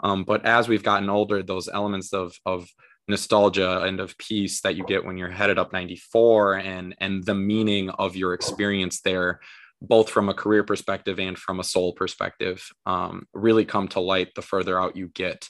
[0.02, 2.68] Um, but as we've gotten older, those elements of of
[3.08, 7.36] nostalgia and of peace that you get when you're headed up 94, and and the
[7.36, 9.40] meaning of your experience there,
[9.82, 14.36] both from a career perspective and from a soul perspective, um, really come to light
[14.36, 15.48] the further out you get.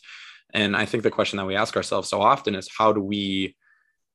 [0.56, 3.56] And I think the question that we ask ourselves so often is how do we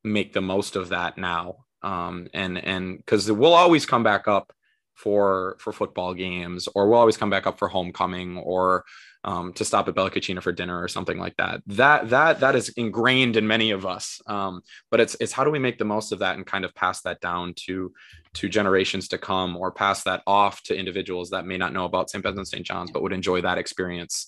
[0.02, 1.66] make the most of that now?
[1.82, 4.52] Um, and and because we'll always come back up
[4.94, 8.84] for for football games, or we'll always come back up for homecoming, or
[9.22, 11.60] um, to stop at Bella Cucina for dinner or something like that.
[11.66, 14.20] That that that is ingrained in many of us.
[14.26, 16.74] Um, but it's it's how do we make the most of that and kind of
[16.74, 17.92] pass that down to
[18.34, 22.08] to generations to come, or pass that off to individuals that may not know about
[22.08, 22.24] St.
[22.24, 22.64] Ben's and St.
[22.64, 24.26] John's, but would enjoy that experience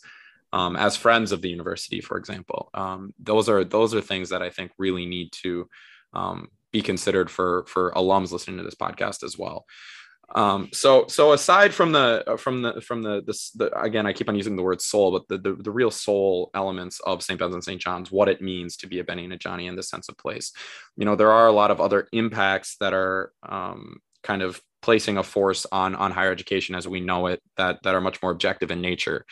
[0.53, 2.71] um, as friends of the university, for example.
[2.75, 5.69] Um, those are those are things that I think really need to
[6.13, 9.65] um, be considered for for alums listening to this podcast as well.
[10.35, 14.29] Um, so so aside from the from the from the this the, again I keep
[14.29, 17.39] on using the word soul, but the, the, the real soul elements of St.
[17.39, 17.81] Ben's and St.
[17.81, 20.17] John's, what it means to be a Benny and a Johnny in the sense of
[20.17, 20.53] place.
[20.97, 25.19] You know, there are a lot of other impacts that are um, kind of placing
[25.19, 28.33] a force on on higher education as we know it that that are much more
[28.33, 29.27] objective in nature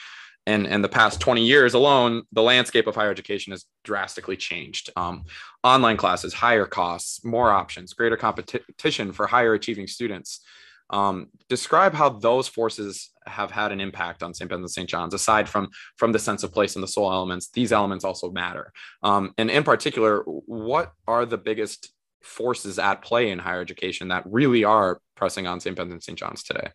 [0.47, 4.91] and in the past 20 years alone, the landscape of higher education has drastically changed.
[4.97, 5.25] Um,
[5.63, 10.41] online classes, higher costs, more options, greater competition for higher achieving students.
[10.89, 14.51] Um, describe how those forces have had an impact on St.
[14.51, 14.89] Ben's and St.
[14.89, 17.49] John's, aside from from the sense of place and the soul elements.
[17.51, 18.73] These elements also matter.
[19.03, 24.25] Um, and in particular, what are the biggest forces at play in higher education that
[24.27, 25.77] really are pressing on St.
[25.77, 26.19] Ben's and St.
[26.19, 26.71] John's today?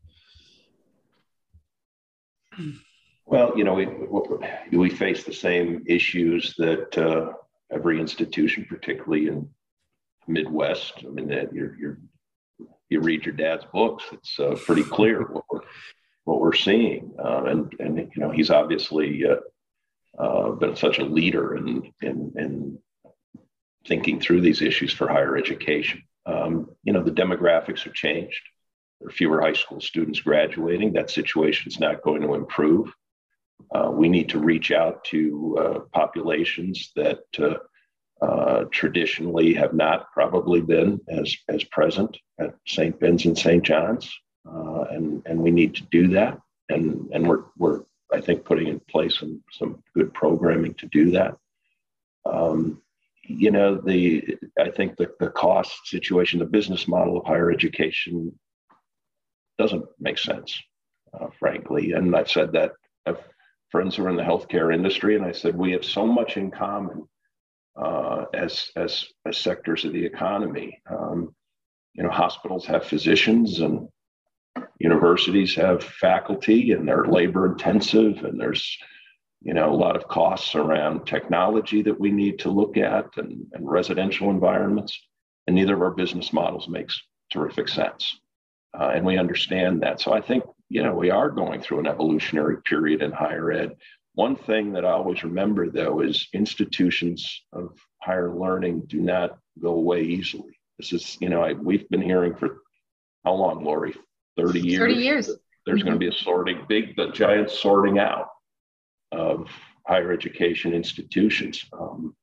[3.25, 3.87] Well, you know, we,
[4.71, 7.33] we face the same issues that uh,
[7.71, 9.49] every institution, particularly in
[10.27, 10.93] Midwest.
[10.99, 11.99] I mean, that you're, you're,
[12.89, 15.61] you read your dad's books, it's uh, pretty clear what we're,
[16.25, 17.13] what we're seeing.
[17.17, 22.31] Uh, and, and, you know, he's obviously uh, uh, been such a leader in, in,
[22.35, 22.79] in
[23.87, 26.03] thinking through these issues for higher education.
[26.27, 28.41] Um, you know, the demographics have changed.
[28.99, 30.93] There are fewer high school students graduating.
[30.93, 32.93] That situation is not going to improve.
[33.73, 37.55] Uh, we need to reach out to uh, populations that uh,
[38.21, 42.97] uh traditionally have not probably been as, as present at St.
[42.99, 43.63] Ben's and St.
[43.63, 44.09] John's.
[44.47, 46.39] Uh, and, and we need to do that.
[46.69, 47.81] And, and we're, we're,
[48.13, 51.35] I think, putting in place some, some good programming to do that.
[52.25, 52.81] Um,
[53.23, 58.37] you know, the I think the, the cost situation, the business model of higher education
[59.57, 60.61] doesn't make sense,
[61.39, 61.93] frankly.
[61.93, 62.73] And I've said that
[63.75, 66.49] friends who are in the healthcare industry, and I said we have so much in
[66.49, 67.05] common
[67.75, 70.81] uh, as as as sectors of the economy.
[70.89, 71.35] Um,
[71.93, 73.89] you know, hospitals have physicians, and
[74.79, 78.77] universities have faculty, and they're labor intensive, and there's
[79.41, 83.45] you know a lot of costs around technology that we need to look at, and,
[83.51, 84.97] and residential environments.
[85.47, 86.97] And neither of our business models makes
[87.29, 88.21] terrific sense.
[88.73, 89.99] Uh, and we understand that.
[89.99, 93.75] So I think you know, we are going through an evolutionary period in higher ed.
[94.13, 99.71] One thing that I always remember, though, is institutions of higher learning do not go
[99.71, 100.59] away easily.
[100.77, 102.61] This is, you know, I, we've been hearing for
[103.23, 103.95] how long, Laurie?
[104.37, 104.79] 30 years.
[104.79, 105.29] 30 years.
[105.65, 105.87] There's mm-hmm.
[105.87, 108.27] going to be a sorting, big, the giant sorting out
[109.11, 109.49] of
[109.87, 111.65] higher education institutions.
[111.77, 112.15] Um,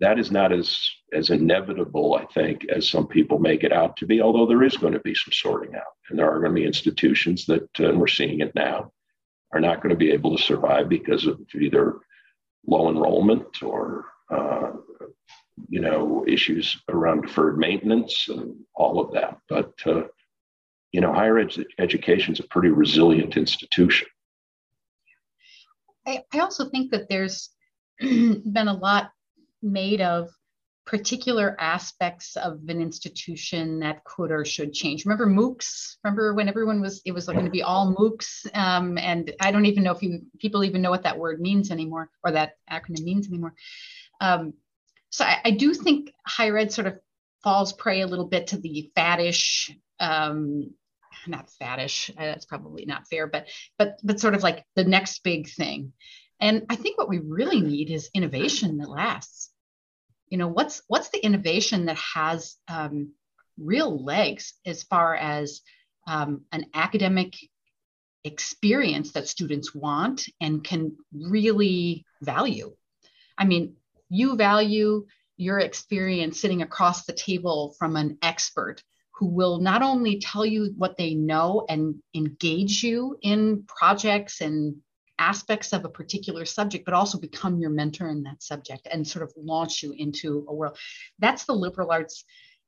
[0.00, 0.78] that is not as
[1.12, 4.20] as inevitable, I think, as some people make it out to be.
[4.20, 6.66] Although there is going to be some sorting out, and there are going to be
[6.66, 8.92] institutions that, uh, and we're seeing it now,
[9.52, 11.96] are not going to be able to survive because of either
[12.66, 14.72] low enrollment or uh,
[15.68, 19.38] you know issues around deferred maintenance and all of that.
[19.48, 20.04] But uh,
[20.92, 24.08] you know, higher ed- education is a pretty resilient institution.
[26.06, 27.50] I, I also think that there's
[28.00, 29.10] been a lot
[29.62, 30.30] made of
[30.88, 35.04] particular aspects of an institution that could or should change.
[35.04, 35.96] Remember MOOCs?
[36.02, 38.48] Remember when everyone was, it was like going to be all MOOCs?
[38.56, 41.70] Um, and I don't even know if you, people even know what that word means
[41.70, 43.52] anymore or that acronym means anymore.
[44.22, 44.54] Um,
[45.10, 46.98] so I, I, do think higher ed sort of
[47.44, 50.72] falls prey a little bit to the faddish, um,
[51.26, 55.22] not faddish, uh, that's probably not fair, but, but, but sort of like the next
[55.22, 55.92] big thing.
[56.40, 59.50] And I think what we really need is innovation that lasts.
[60.28, 63.12] You know, what's what's the innovation that has um,
[63.56, 65.60] real legs as far as
[66.06, 67.34] um, an academic
[68.24, 72.74] experience that students want and can really value.
[73.36, 73.76] I mean,
[74.08, 78.82] you value your experience sitting across the table from an expert
[79.14, 84.76] who will not only tell you what they know and engage you in projects and
[85.18, 89.22] aspects of a particular subject, but also become your mentor in that subject and sort
[89.22, 90.76] of launch you into a world.
[91.18, 92.24] That's the liberal arts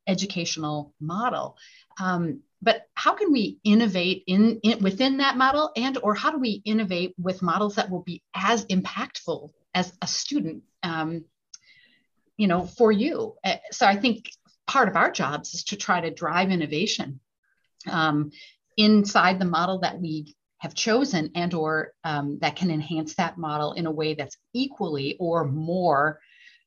[0.06, 1.56] educational model.
[2.00, 6.38] Um, but how can we innovate in, in, within that model and or how do
[6.38, 11.24] we innovate with models that will be as impactful as a student um,
[12.36, 14.30] you know for you uh, so i think
[14.66, 17.20] part of our jobs is to try to drive innovation
[17.88, 18.30] um,
[18.76, 23.73] inside the model that we have chosen and or um, that can enhance that model
[23.73, 26.20] in a way that's equally or more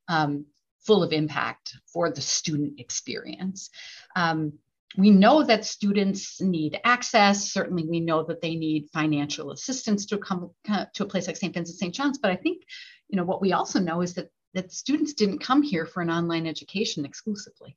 [0.07, 0.45] um,
[0.85, 3.69] full of impact for the student experience.
[4.15, 4.53] Um,
[4.97, 7.51] we know that students need access.
[7.51, 11.53] Certainly, we know that they need financial assistance to come to a place like St.
[11.53, 11.93] Vincent St.
[11.93, 12.19] John's.
[12.19, 12.63] But I think,
[13.09, 16.11] you know, what we also know is that that students didn't come here for an
[16.11, 17.75] online education exclusively.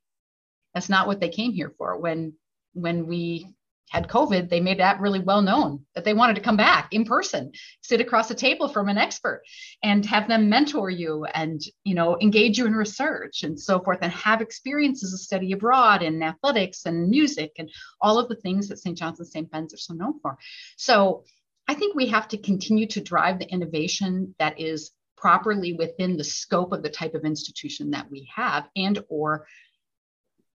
[0.75, 1.97] That's not what they came here for.
[1.97, 2.33] When
[2.73, 3.47] when we
[3.89, 7.05] had COVID, they made that really well known that they wanted to come back in
[7.05, 9.43] person, sit across a table from an expert
[9.81, 13.99] and have them mentor you and, you know, engage you in research and so forth
[14.01, 17.69] and have experiences of study abroad in athletics and music and
[18.01, 18.97] all of the things that St.
[18.97, 19.49] John's and St.
[19.49, 20.37] Ben's are so known for.
[20.75, 21.23] So
[21.67, 26.23] I think we have to continue to drive the innovation that is properly within the
[26.23, 29.47] scope of the type of institution that we have and or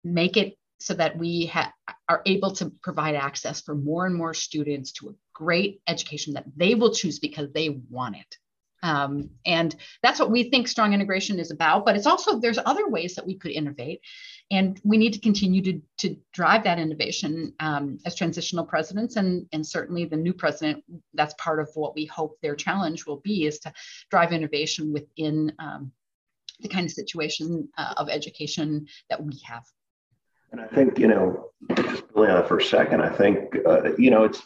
[0.04, 1.72] make it so that we ha-
[2.08, 6.44] are able to provide access for more and more students to a great education that
[6.56, 8.38] they will choose because they want it.
[8.84, 12.88] Um, and that's what we think strong integration is about but it's also there's other
[12.88, 14.00] ways that we could innovate
[14.50, 19.46] and we need to continue to, to drive that innovation um, as transitional presidents and,
[19.52, 20.82] and certainly the new president
[21.14, 23.72] that's part of what we hope their challenge will be is to
[24.10, 25.92] drive innovation within um,
[26.58, 29.62] the kind of situation uh, of education that we have
[30.52, 34.10] and i think you know just building on for a second i think uh, you
[34.10, 34.42] know it's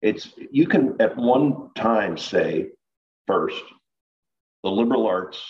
[0.00, 2.68] it's you can at one time say
[3.26, 3.62] first
[4.64, 5.40] the liberal arts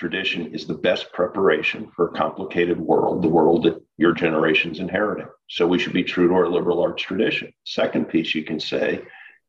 [0.00, 5.26] tradition is the best preparation for a complicated world, the world that your generation's inheriting.
[5.48, 7.52] So we should be true to our liberal arts tradition.
[7.64, 9.02] Second piece you can say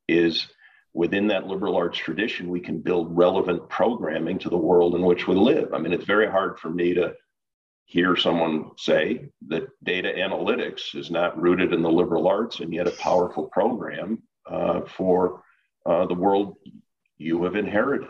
[0.09, 0.47] is
[0.93, 5.25] within that liberal arts tradition, we can build relevant programming to the world in which
[5.25, 5.73] we live.
[5.73, 7.13] I mean, it's very hard for me to
[7.85, 12.87] hear someone say that data analytics is not rooted in the liberal arts and yet
[12.87, 15.43] a powerful program uh, for
[15.85, 16.57] uh, the world
[17.17, 18.09] you have inherited.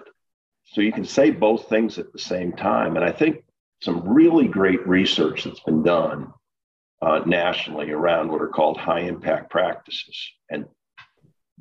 [0.65, 2.95] So you can say both things at the same time.
[2.95, 3.43] And I think
[3.81, 6.31] some really great research that's been done
[7.01, 10.17] uh, nationally around what are called high impact practices.
[10.49, 10.65] And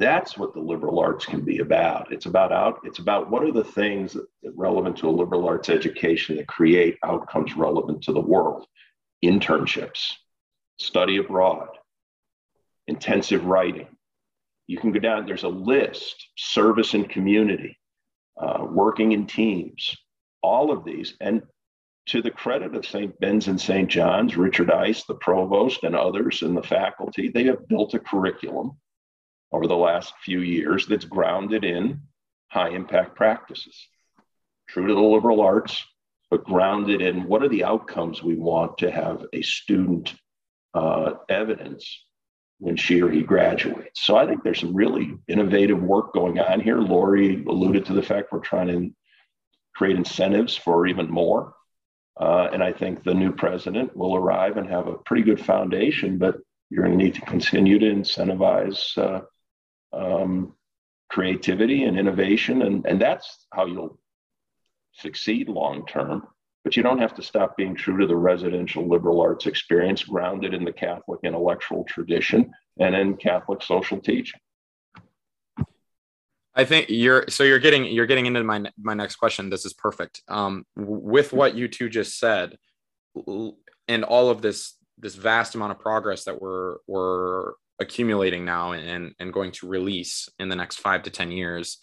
[0.00, 2.10] that's what the liberal arts can be about.
[2.10, 5.46] It's about out, it's about what are the things that, that relevant to a liberal
[5.46, 8.66] arts education that create outcomes relevant to the world.
[9.22, 10.14] Internships,
[10.78, 11.68] study abroad,
[12.86, 13.88] intensive writing.
[14.66, 17.78] You can go down, there's a list, service and community,
[18.40, 19.94] uh, working in teams,
[20.42, 21.14] all of these.
[21.20, 21.42] And
[22.06, 23.20] to the credit of St.
[23.20, 23.90] Ben's and St.
[23.90, 28.78] John's, Richard Ice, the provost, and others in the faculty, they have built a curriculum
[29.52, 32.00] over the last few years that's grounded in
[32.48, 33.88] high impact practices,
[34.68, 35.84] true to the liberal arts,
[36.30, 40.14] but grounded in what are the outcomes we want to have a student
[40.74, 42.04] uh, evidence
[42.58, 44.02] when she or he graduates.
[44.02, 46.78] So I think there's some really innovative work going on here.
[46.78, 48.94] Laurie alluded to the fact we're trying to
[49.74, 51.54] create incentives for even more.
[52.20, 56.18] Uh, and I think the new president will arrive and have a pretty good foundation,
[56.18, 56.36] but
[56.68, 59.22] you're going to need to continue to incentivize uh,
[59.92, 60.54] um,
[61.10, 62.62] creativity and innovation.
[62.62, 63.98] And, and that's how you'll
[64.92, 66.26] succeed long term.
[66.62, 70.52] But you don't have to stop being true to the residential liberal arts experience grounded
[70.52, 74.40] in the Catholic intellectual tradition and in Catholic social teaching.
[76.54, 79.48] I think you're so you're getting you're getting into my my next question.
[79.48, 80.22] This is perfect.
[80.28, 82.58] Um, with what you two just said,
[83.88, 89.14] and all of this this vast amount of progress that we're we're accumulating now and
[89.18, 91.78] and going to release in the next five to ten years,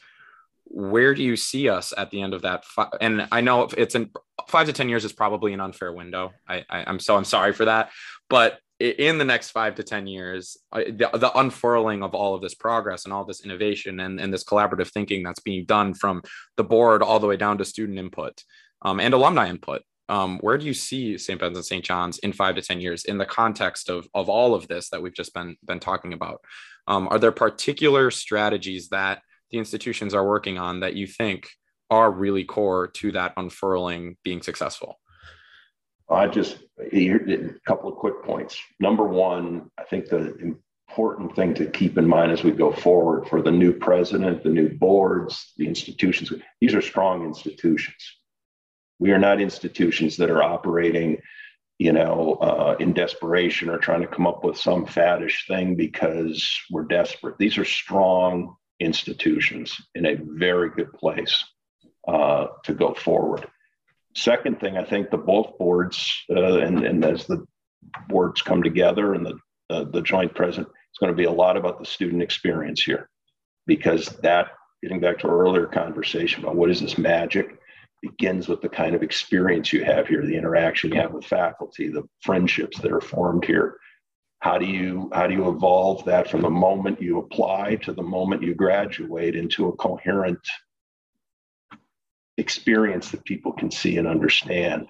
[0.66, 3.96] where do you see us at the end of that fi- and i know it's
[3.96, 4.10] in
[4.48, 6.32] five to ten years is probably an unfair window.
[6.48, 7.92] I, I am so i'm sorry for that.
[8.30, 12.54] But in the next five to ten years the, the unfurling of all of this
[12.54, 16.22] progress and all this innovation and, and this collaborative thinking that's being done from
[16.58, 18.44] the board all the way down to student input
[18.84, 22.32] um, and alumni input um, where do you see st ben's and st john's in
[22.32, 25.34] five to ten years in the context of, of all of this that we've just
[25.34, 26.42] been been talking about
[26.88, 31.50] um, are there particular strategies that the institutions are working on that you think
[31.90, 35.00] are really core to that unfurling being successful?
[36.10, 36.60] I just
[36.94, 37.20] a
[37.66, 38.58] couple of quick points.
[38.80, 40.56] Number one, I think the
[40.90, 44.50] important thing to keep in mind as we go forward for the new president, the
[44.50, 46.32] new boards, the institutions,
[46.62, 48.17] these are strong institutions.
[49.00, 51.22] We are not institutions that are operating,
[51.78, 56.46] you know, uh, in desperation or trying to come up with some faddish thing because
[56.72, 57.38] we're desperate.
[57.38, 61.44] These are strong institutions in a very good place
[62.08, 63.48] uh, to go forward.
[64.16, 67.46] Second thing, I think the both boards uh, and, and as the
[68.08, 69.40] boards come together and the
[69.70, 73.10] uh, the joint president, it's going to be a lot about the student experience here,
[73.66, 77.60] because that getting back to our earlier conversation about what is this magic
[78.02, 81.90] begins with the kind of experience you have here, the interaction you have with faculty,
[81.90, 83.78] the friendships that are formed here,
[84.40, 88.04] how do you how do you evolve that from the moment you apply to the
[88.04, 90.40] moment you graduate into a coherent
[92.38, 94.90] experience that people can see and understand?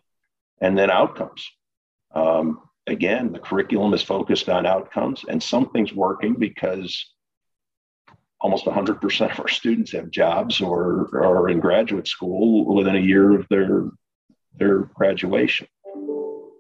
[0.60, 1.50] And then outcomes.
[2.14, 7.14] Um, again the curriculum is focused on outcomes and something's working because
[8.40, 13.40] almost 100% of our students have jobs or are in graduate school within a year
[13.40, 13.90] of their
[14.60, 15.68] their graduation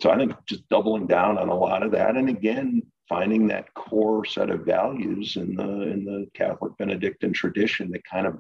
[0.02, 2.16] so I think just doubling down on a lot of that.
[2.16, 7.92] And again, finding that core set of values in the in the Catholic Benedictine tradition
[7.92, 8.40] that kind of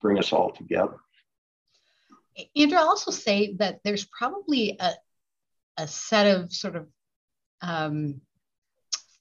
[0.00, 0.96] bring us all together.
[2.54, 4.92] Andrew, I'll also say that there's probably a,
[5.78, 6.86] a set of sort of
[7.62, 8.20] um,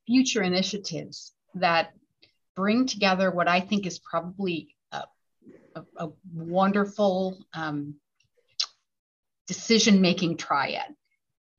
[0.05, 1.93] future initiatives that
[2.55, 5.03] bring together what I think is probably a,
[5.75, 7.95] a, a wonderful um,
[9.47, 10.95] decision making triad.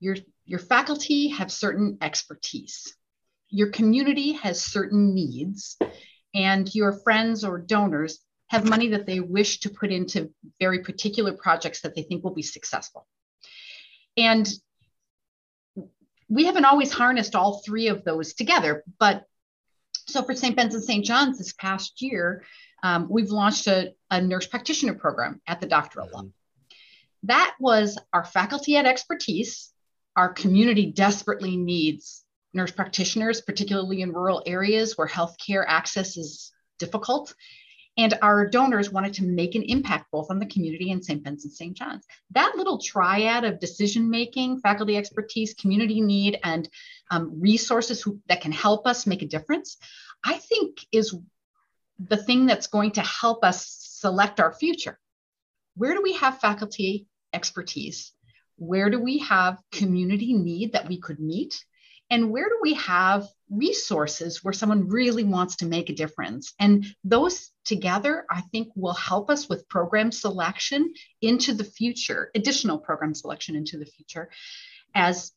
[0.01, 2.94] Your, your faculty have certain expertise,
[3.49, 5.76] your community has certain needs,
[6.34, 8.18] and your friends or donors
[8.49, 10.30] have money that they wish to put into
[10.61, 13.07] very particular projects that they think will be successful.
[14.16, 14.49] And
[16.28, 19.24] we haven't always harnessed all three of those together, but
[20.07, 20.57] so for St.
[20.57, 21.04] Ben's and St.
[21.04, 22.44] John's this past year,
[22.82, 26.32] um, we've launched a, a, nurse practitioner program at the doctoral level.
[27.24, 29.72] That was our faculty had expertise,
[30.14, 37.34] our community desperately needs nurse practitioners, particularly in rural areas where healthcare access is difficult.
[37.99, 41.26] And our donors wanted to make an impact both on the community and St.
[41.26, 41.74] And St.
[41.74, 42.05] John's.
[42.32, 46.68] That little triad of decision making, faculty expertise, community need, and
[47.11, 49.78] um, resources who, that can help us make a difference,
[50.24, 51.16] I think is
[51.99, 54.99] the thing that's going to help us select our future.
[55.76, 58.12] Where do we have faculty expertise?
[58.57, 61.64] Where do we have community need that we could meet?
[62.11, 66.54] And where do we have resources where someone really wants to make a difference?
[66.61, 72.78] And those together, I think, will help us with program selection into the future, additional
[72.78, 74.30] program selection into the future,
[74.94, 75.32] as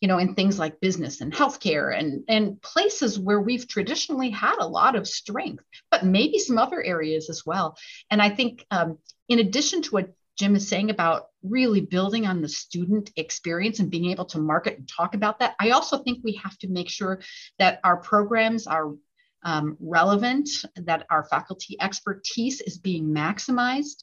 [0.00, 4.56] you know, in things like business and healthcare and, and places where we've traditionally had
[4.58, 7.76] a lot of strength, but maybe some other areas as well.
[8.10, 8.98] And I think, um,
[9.28, 10.10] in addition to what
[10.40, 14.78] Jim is saying about really building on the student experience and being able to market
[14.78, 15.54] and talk about that.
[15.60, 17.20] I also think we have to make sure
[17.58, 18.94] that our programs are
[19.42, 24.02] um, relevant, that our faculty expertise is being maximized,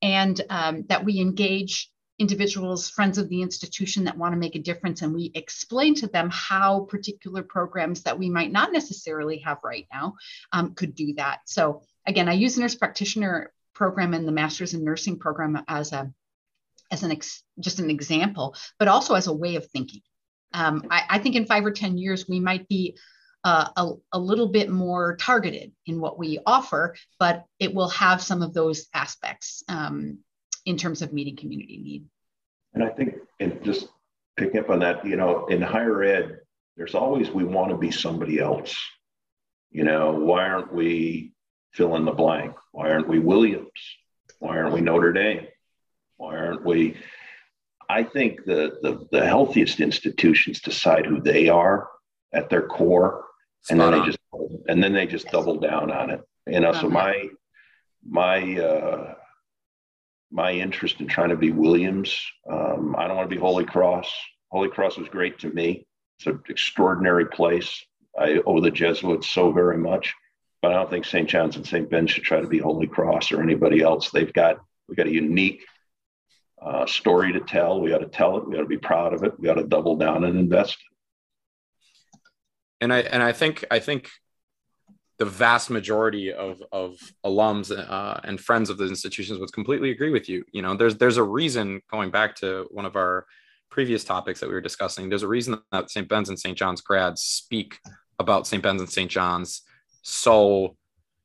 [0.00, 4.60] and um, that we engage individuals, friends of the institution that want to make a
[4.60, 9.58] difference, and we explain to them how particular programs that we might not necessarily have
[9.62, 10.14] right now
[10.52, 11.40] um, could do that.
[11.44, 16.12] So again, I use nurse practitioner program and the master's in nursing program as a
[16.90, 20.02] as an ex, just an example, but also as a way of thinking.
[20.52, 22.96] Um, I, I, think in five or ten years we might be
[23.42, 28.22] uh, a, a little bit more targeted in what we offer, but it will have
[28.22, 30.18] some of those aspects um,
[30.64, 32.04] in terms of meeting community need.
[32.72, 33.88] And I think, and just
[34.36, 36.40] picking up on that, you know, in higher ed,
[36.76, 38.76] there's always we want to be somebody else.
[39.70, 41.33] You know, why aren't we
[41.74, 42.54] fill in the blank?
[42.72, 43.68] Why aren't we Williams?
[44.38, 45.46] Why aren't we Notre Dame?
[46.16, 46.96] Why aren't we?
[47.88, 51.88] I think the, the, the healthiest institutions decide who they are
[52.32, 53.24] at their core,
[53.70, 54.18] and then they just
[54.68, 56.20] and then they just double down on it.
[56.46, 57.28] You know, so my
[58.06, 59.14] my uh,
[60.30, 62.20] my interest in trying to be Williams.
[62.50, 64.12] Um, I don't want to be Holy Cross.
[64.50, 65.86] Holy Cross was great to me.
[66.18, 67.84] It's an extraordinary place.
[68.18, 70.14] I owe the Jesuits so very much
[70.64, 71.28] but I don't think St.
[71.28, 71.90] John's and St.
[71.90, 74.10] Ben should try to be Holy Cross or anybody else.
[74.10, 75.62] They've got we've got a unique
[76.62, 77.82] uh, story to tell.
[77.82, 78.48] We got to tell it.
[78.48, 79.38] We got to be proud of it.
[79.38, 80.78] We got to double down and invest.
[82.80, 84.08] And I and I think I think
[85.18, 86.96] the vast majority of of
[87.26, 90.46] alums uh, and friends of the institutions would completely agree with you.
[90.50, 93.26] You know, there's there's a reason going back to one of our
[93.68, 95.10] previous topics that we were discussing.
[95.10, 96.08] There's a reason that St.
[96.08, 96.56] Ben's and St.
[96.56, 97.80] John's grads speak
[98.18, 98.62] about St.
[98.62, 99.10] Ben's and St.
[99.10, 99.60] John's
[100.04, 100.76] so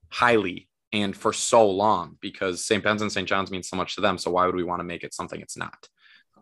[0.10, 2.84] highly and for so long because St.
[2.84, 3.28] Ben's and St.
[3.28, 4.18] John's means so much to them.
[4.18, 5.88] So why would we want to make it something it's not?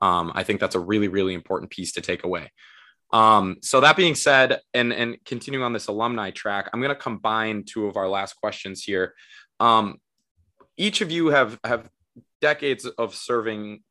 [0.01, 2.51] Um, I think that's a really, really important piece to take away.
[3.11, 7.01] Um, so that being said, and and continuing on this alumni track, I'm going to
[7.01, 9.13] combine two of our last questions here.
[9.59, 9.97] Um,
[10.75, 11.89] each of you have have
[12.41, 13.81] decades of serving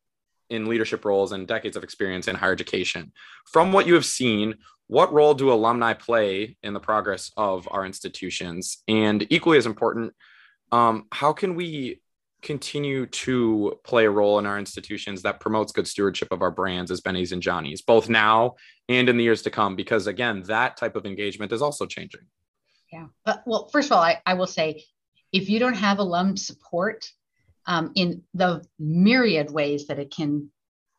[0.48, 3.12] in leadership roles and decades of experience in higher education.
[3.50, 4.54] From what you have seen,
[4.88, 8.82] what role do alumni play in the progress of our institutions?
[8.86, 10.14] And equally as important,
[10.72, 12.00] um, how can we
[12.42, 16.90] continue to play a role in our institutions that promotes good stewardship of our brands
[16.90, 18.54] as Benny's and Johnny's, both now
[18.88, 19.74] and in the years to come?
[19.74, 22.22] Because again, that type of engagement is also changing.
[22.92, 23.06] Yeah.
[23.24, 24.84] But, well, first of all, I, I will say
[25.32, 27.10] if you don't have alum support
[27.66, 30.50] um, in the myriad ways that it can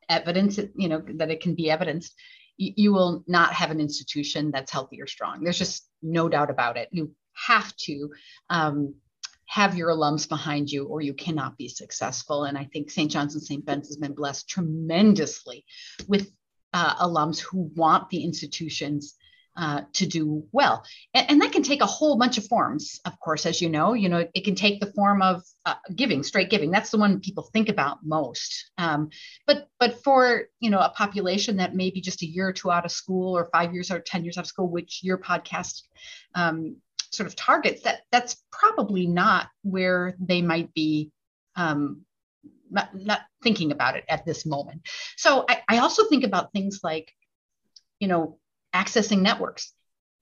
[0.09, 2.13] evidence, you know, that it can be evidenced,
[2.57, 5.43] you, will not have an institution that's healthy or strong.
[5.43, 6.89] There's just no doubt about it.
[6.91, 8.11] You have to
[8.49, 8.95] um,
[9.45, 12.45] have your alums behind you or you cannot be successful.
[12.45, 13.11] And I think St.
[13.11, 13.65] John's and St.
[13.65, 15.65] Ben's has been blessed tremendously
[16.07, 16.31] with
[16.73, 19.15] uh, alums who want the institutions
[19.57, 20.83] uh, to do well.
[21.15, 23.93] And, and, that can take a whole bunch of forms, of course, as you know.
[23.93, 26.69] You know, it can take the form of uh, giving, straight giving.
[26.69, 28.69] That's the one people think about most.
[28.77, 29.09] Um,
[29.47, 32.69] but but for you know a population that may be just a year or two
[32.69, 35.81] out of school, or five years or ten years out of school, which your podcast
[36.35, 36.77] um,
[37.11, 41.11] sort of targets, that that's probably not where they might be.
[41.55, 42.05] Um,
[42.69, 44.81] not, not thinking about it at this moment.
[45.15, 47.13] So I, I also think about things like,
[47.97, 48.39] you know,
[48.73, 49.73] accessing networks.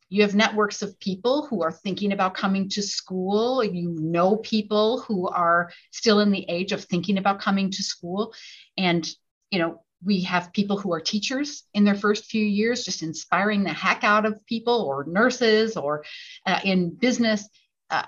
[0.10, 3.64] You have networks of people who are thinking about coming to school.
[3.64, 8.34] You know people who are still in the age of thinking about coming to school.
[8.78, 9.08] And,
[9.50, 13.64] you know, we have people who are teachers in their first few years, just inspiring
[13.64, 16.06] the heck out of people, or nurses, or
[16.46, 17.50] uh, in business.
[17.90, 18.04] Uh,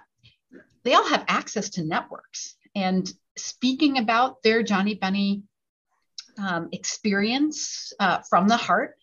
[0.84, 2.56] they all have access to networks.
[2.76, 5.44] And speaking about their Johnny Benny
[6.38, 8.97] um, experience uh, from the heart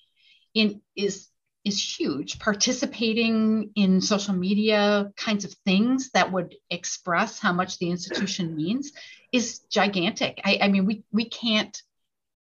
[0.54, 1.28] in is
[1.64, 2.38] is huge.
[2.38, 8.92] Participating in social media kinds of things that would express how much the institution means
[9.32, 10.40] is gigantic.
[10.44, 11.76] I, I mean we we can't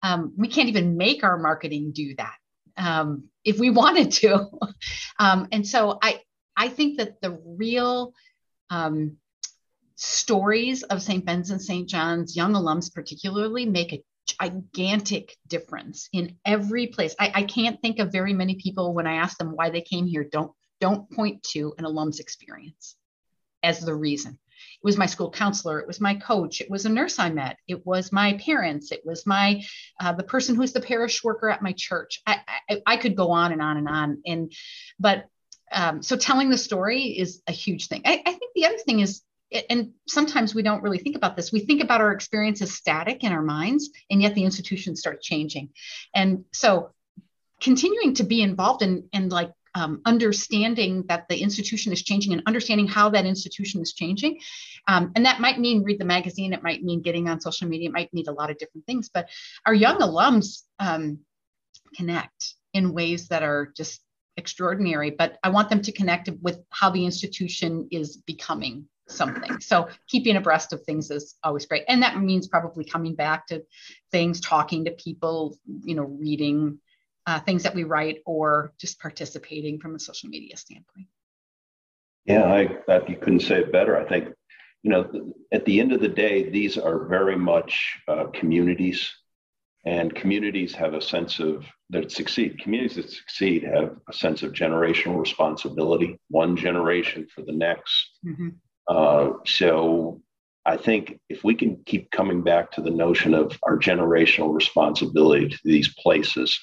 [0.04, 2.36] um, we can't even make our marketing do that
[2.78, 4.50] um, if we wanted to.
[5.20, 6.22] Um, and so i
[6.58, 8.14] i think that the real
[8.70, 9.18] um,
[9.96, 16.38] stories of st ben's and st john's young alums particularly make a gigantic difference in
[16.46, 17.16] every place.
[17.20, 20.06] I, I can't think of very many people when I ask them why they came
[20.06, 22.96] here, don't don't point to an alum's experience
[23.64, 24.32] as the reason.
[24.34, 27.58] It was my school counselor, it was my coach, it was a nurse I met,
[27.68, 29.64] it was my parents, it was my
[30.00, 32.22] uh, the person who's the parish worker at my church.
[32.26, 34.22] I, I, I could go on and on and on.
[34.26, 34.52] And
[35.00, 35.26] but
[35.72, 38.02] um, so telling the story is a huge thing.
[38.06, 39.22] I, I think the other thing is
[39.70, 41.52] and sometimes we don't really think about this.
[41.52, 45.26] We think about our experience as static in our minds, and yet the institution starts
[45.26, 45.70] changing.
[46.16, 46.92] And so,
[47.60, 52.42] continuing to be involved in, in like um, understanding that the institution is changing and
[52.46, 54.40] understanding how that institution is changing.
[54.88, 57.90] Um, and that might mean read the magazine, it might mean getting on social media,
[57.90, 59.10] it might mean a lot of different things.
[59.14, 59.30] But
[59.66, 61.20] our young alums um,
[61.96, 64.02] connect in ways that are just
[64.38, 65.12] extraordinary.
[65.12, 69.60] But I want them to connect with how the institution is becoming something.
[69.60, 71.84] So keeping abreast of things is always great.
[71.88, 73.64] And that means probably coming back to
[74.12, 76.80] things, talking to people, you know, reading
[77.28, 81.08] uh, things that we write or just participating from a social media standpoint.
[82.26, 83.98] Yeah, I that you couldn't say it better.
[83.98, 84.30] I think,
[84.84, 89.12] you know, at the end of the day, these are very much uh, communities
[89.86, 94.54] and communities have a sense of that succeed communities that succeed have a sense of
[94.54, 98.50] generational responsibility one generation for the next mm-hmm.
[98.88, 100.22] Uh, so
[100.66, 105.50] I think if we can keep coming back to the notion of our generational responsibility
[105.50, 106.60] to these places,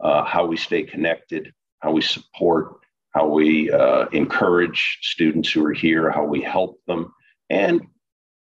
[0.00, 2.80] uh, how we stay connected, how we support,
[3.10, 7.12] how we uh, encourage students who are here, how we help them,
[7.50, 7.82] and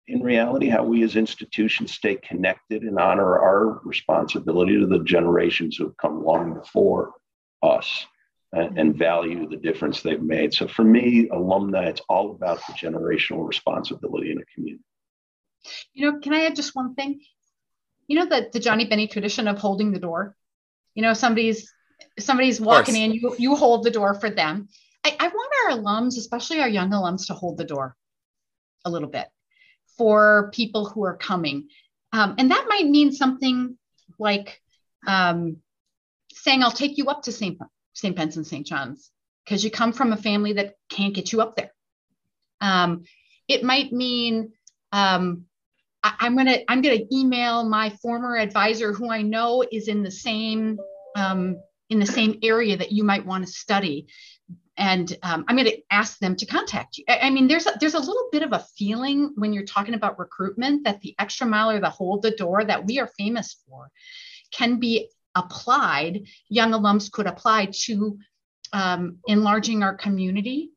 [0.06, 5.76] in reality, how we as institutions stay connected and honor our responsibility to the generations
[5.76, 7.12] who have come long before
[7.62, 8.06] us
[8.54, 10.54] and, and value the difference they've made.
[10.54, 14.84] So for me, alumni, it's all about the generational responsibility in a community.
[15.92, 17.20] You know, can I add just one thing?
[18.06, 20.36] You know the the Johnny Benny tradition of holding the door.
[20.94, 21.72] You know, somebody's
[22.18, 24.68] somebody's walking in, you you hold the door for them.
[25.04, 27.96] I, I want our alums, especially our young alums, to hold the door
[28.84, 29.26] a little bit
[29.96, 31.68] for people who are coming.
[32.12, 33.78] Um, and that might mean something
[34.18, 34.60] like
[35.06, 35.58] um,
[36.32, 37.58] saying, I'll take you up to St.
[37.94, 38.14] St.
[38.14, 38.66] Ben's and St.
[38.66, 39.10] John's
[39.44, 41.72] because you come from a family that can't get you up there.
[42.60, 43.04] Um,
[43.48, 44.52] it might mean
[44.92, 45.46] um,
[46.02, 50.10] I, am gonna I'm gonna email my former advisor who I know is in the
[50.10, 50.78] same
[51.16, 51.56] um,
[51.90, 54.06] in the same area that you might want to study,
[54.76, 57.04] and um, I'm to ask them to contact you.
[57.08, 59.94] I, I mean, there's a, there's a little bit of a feeling when you're talking
[59.94, 63.56] about recruitment that the extra mile or the hold the door that we are famous
[63.66, 63.90] for
[64.52, 68.18] can be applied, young alums could apply to
[68.72, 70.70] um, enlarging our community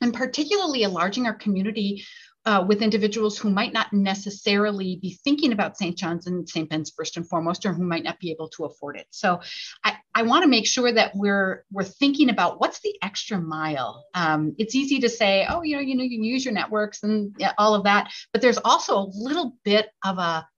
[0.00, 2.04] and particularly enlarging our community
[2.46, 5.96] uh, with individuals who might not necessarily be thinking about St.
[5.96, 6.68] John's and St.
[6.70, 9.06] Ben's first and foremost, or who might not be able to afford it.
[9.10, 9.40] So
[9.84, 14.06] I, I want to make sure that we're we're thinking about what's the extra mile.
[14.14, 17.02] Um, it's easy to say, oh, you know, you know, you can use your networks
[17.02, 20.48] and all of that, but there's also a little bit of a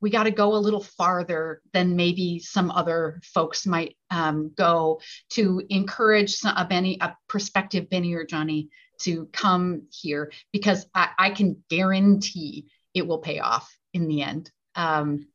[0.00, 5.00] we got to go a little farther than maybe some other folks might um, go
[5.30, 8.68] to encourage some, a Benny, a prospective Benny or Johnny
[9.00, 14.50] to come here because I, I can guarantee it will pay off in the end.
[14.74, 15.28] Um,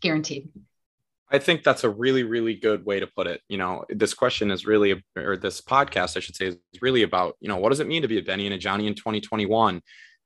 [0.00, 0.48] guaranteed.
[1.30, 3.42] I think that's a really, really good way to put it.
[3.48, 7.36] You know, this question is really, or this podcast, I should say, is really about,
[7.40, 9.82] you know, what does it mean to be a Benny and a Johnny in 2021?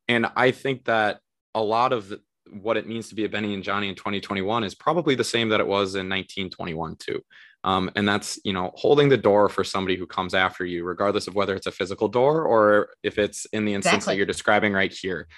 [0.08, 1.20] And I think that
[1.54, 2.12] a lot of
[2.50, 5.48] what it means to be a Benny and Johnny in 2021 is probably the same
[5.50, 7.22] that it was in 1921 too.
[7.64, 11.28] Um, and that's you know holding the door for somebody who comes after you, regardless
[11.28, 14.14] of whether it's a physical door or if it's in the instance exactly.
[14.14, 15.28] that you're describing right here.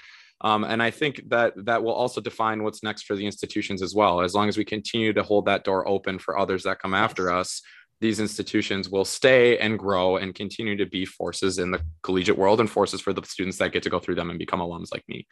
[0.41, 3.95] Um, and I think that that will also define what's next for the institutions as
[3.95, 4.21] well.
[4.21, 7.31] As long as we continue to hold that door open for others that come after
[7.31, 7.63] us,
[8.05, 12.61] these institutions will stay and grow and continue to be forces in the collegiate world
[12.61, 15.03] and forces for the students that get to go through them and become alums like
[15.09, 15.27] me.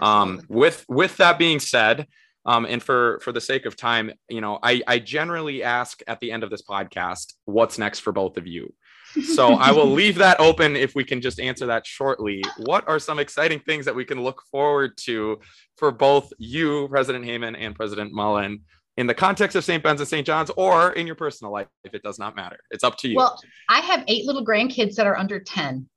[0.00, 2.06] Um, with with that being said,
[2.46, 6.20] um, and for for the sake of time, you know, I, I generally ask at
[6.20, 8.72] the end of this podcast, what's next for both of you?
[9.34, 12.44] So I will leave that open if we can just answer that shortly.
[12.58, 15.40] What are some exciting things that we can look forward to
[15.78, 18.60] for both you, President Hamen, and President Mullen
[18.96, 19.82] in the context of St.
[19.82, 20.26] Ben's and St.
[20.26, 22.58] John's or in your personal life, if it does not matter.
[22.70, 23.16] It's up to you.
[23.16, 23.38] Well,
[23.68, 25.88] I have eight little grandkids that are under 10.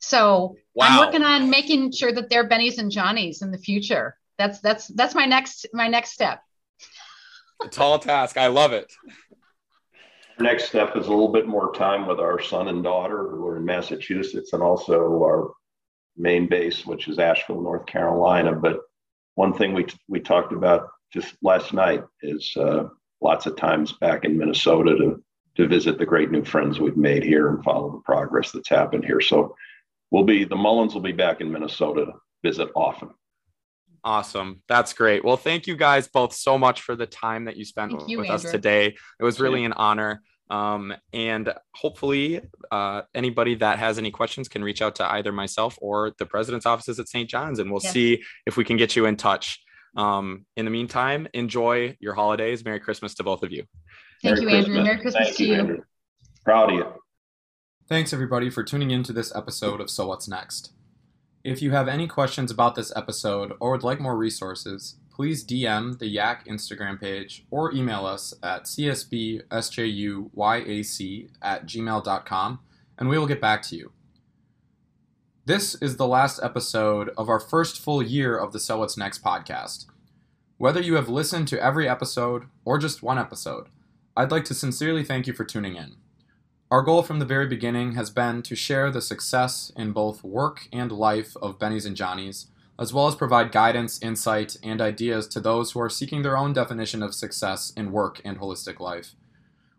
[0.00, 0.86] So wow.
[0.88, 4.16] I'm working on making sure that they're Bennies and Johnnies in the future.
[4.38, 6.40] That's that's that's my next my next step.
[7.62, 8.38] A tall task.
[8.38, 8.90] I love it.
[10.40, 13.58] Next step is a little bit more time with our son and daughter who are
[13.58, 15.52] in Massachusetts and also our
[16.16, 18.54] main base, which is Asheville, North Carolina.
[18.54, 18.78] But
[19.34, 22.84] one thing we we talked about just last night is uh,
[23.20, 25.22] lots of times back in Minnesota to
[25.56, 29.04] to visit the great new friends we've made here and follow the progress that's happened
[29.04, 29.20] here.
[29.20, 29.56] So
[30.10, 33.10] we'll be the Mullens will be back in Minnesota to visit often.
[34.02, 34.62] Awesome.
[34.68, 35.24] That's great.
[35.24, 38.30] Well, thank you guys both so much for the time that you spent you, with
[38.30, 38.48] Andrew.
[38.48, 38.96] us today.
[39.18, 40.22] It was really an honor.
[40.48, 42.40] Um, and hopefully,
[42.72, 46.66] uh, anybody that has any questions can reach out to either myself or the president's
[46.66, 47.28] offices at St.
[47.28, 49.62] John's, and we'll see if we can get you in touch.
[49.96, 52.64] Um, in the meantime, enjoy your holidays.
[52.64, 53.64] Merry Christmas to both of you.
[54.22, 54.66] Thank Merry you, Christmas.
[54.66, 54.84] Andrew.
[54.84, 55.54] Merry Christmas Thank to you.
[55.54, 55.78] Andrew.
[56.44, 56.86] Proud of you.
[57.88, 60.72] Thanks, everybody, for tuning in to this episode of So What's Next.
[61.42, 65.98] If you have any questions about this episode or would like more resources, please DM
[65.98, 69.48] the Yak Instagram page or email us at csbsjuyac
[71.42, 72.58] at gmail.com
[72.98, 73.90] and we will get back to you.
[75.46, 79.24] This is the last episode of our first full year of the So What's Next
[79.24, 79.86] podcast.
[80.58, 83.68] Whether you have listened to every episode or just one episode,
[84.14, 85.96] I'd like to sincerely thank you for tuning in.
[86.70, 90.68] Our goal from the very beginning has been to share the success in both work
[90.74, 95.40] and life of Benny's and Johnny's, as well as provide guidance, insight, and ideas to
[95.40, 99.14] those who are seeking their own definition of success in work and holistic life.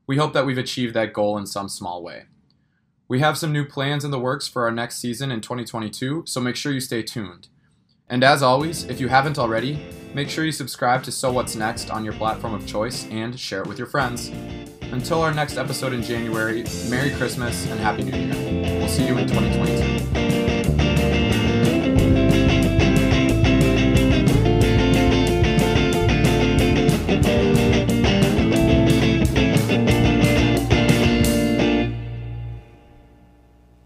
[0.07, 2.23] We hope that we've achieved that goal in some small way.
[3.11, 6.39] We have some new plans in the works for our next season in 2022, so
[6.39, 7.49] make sure you stay tuned.
[8.07, 11.91] And as always, if you haven't already, make sure you subscribe to So What's Next
[11.91, 14.31] on your platform of choice and share it with your friends.
[14.93, 18.79] Until our next episode in January, Merry Christmas and Happy New Year.
[18.79, 20.30] We'll see you in 2022.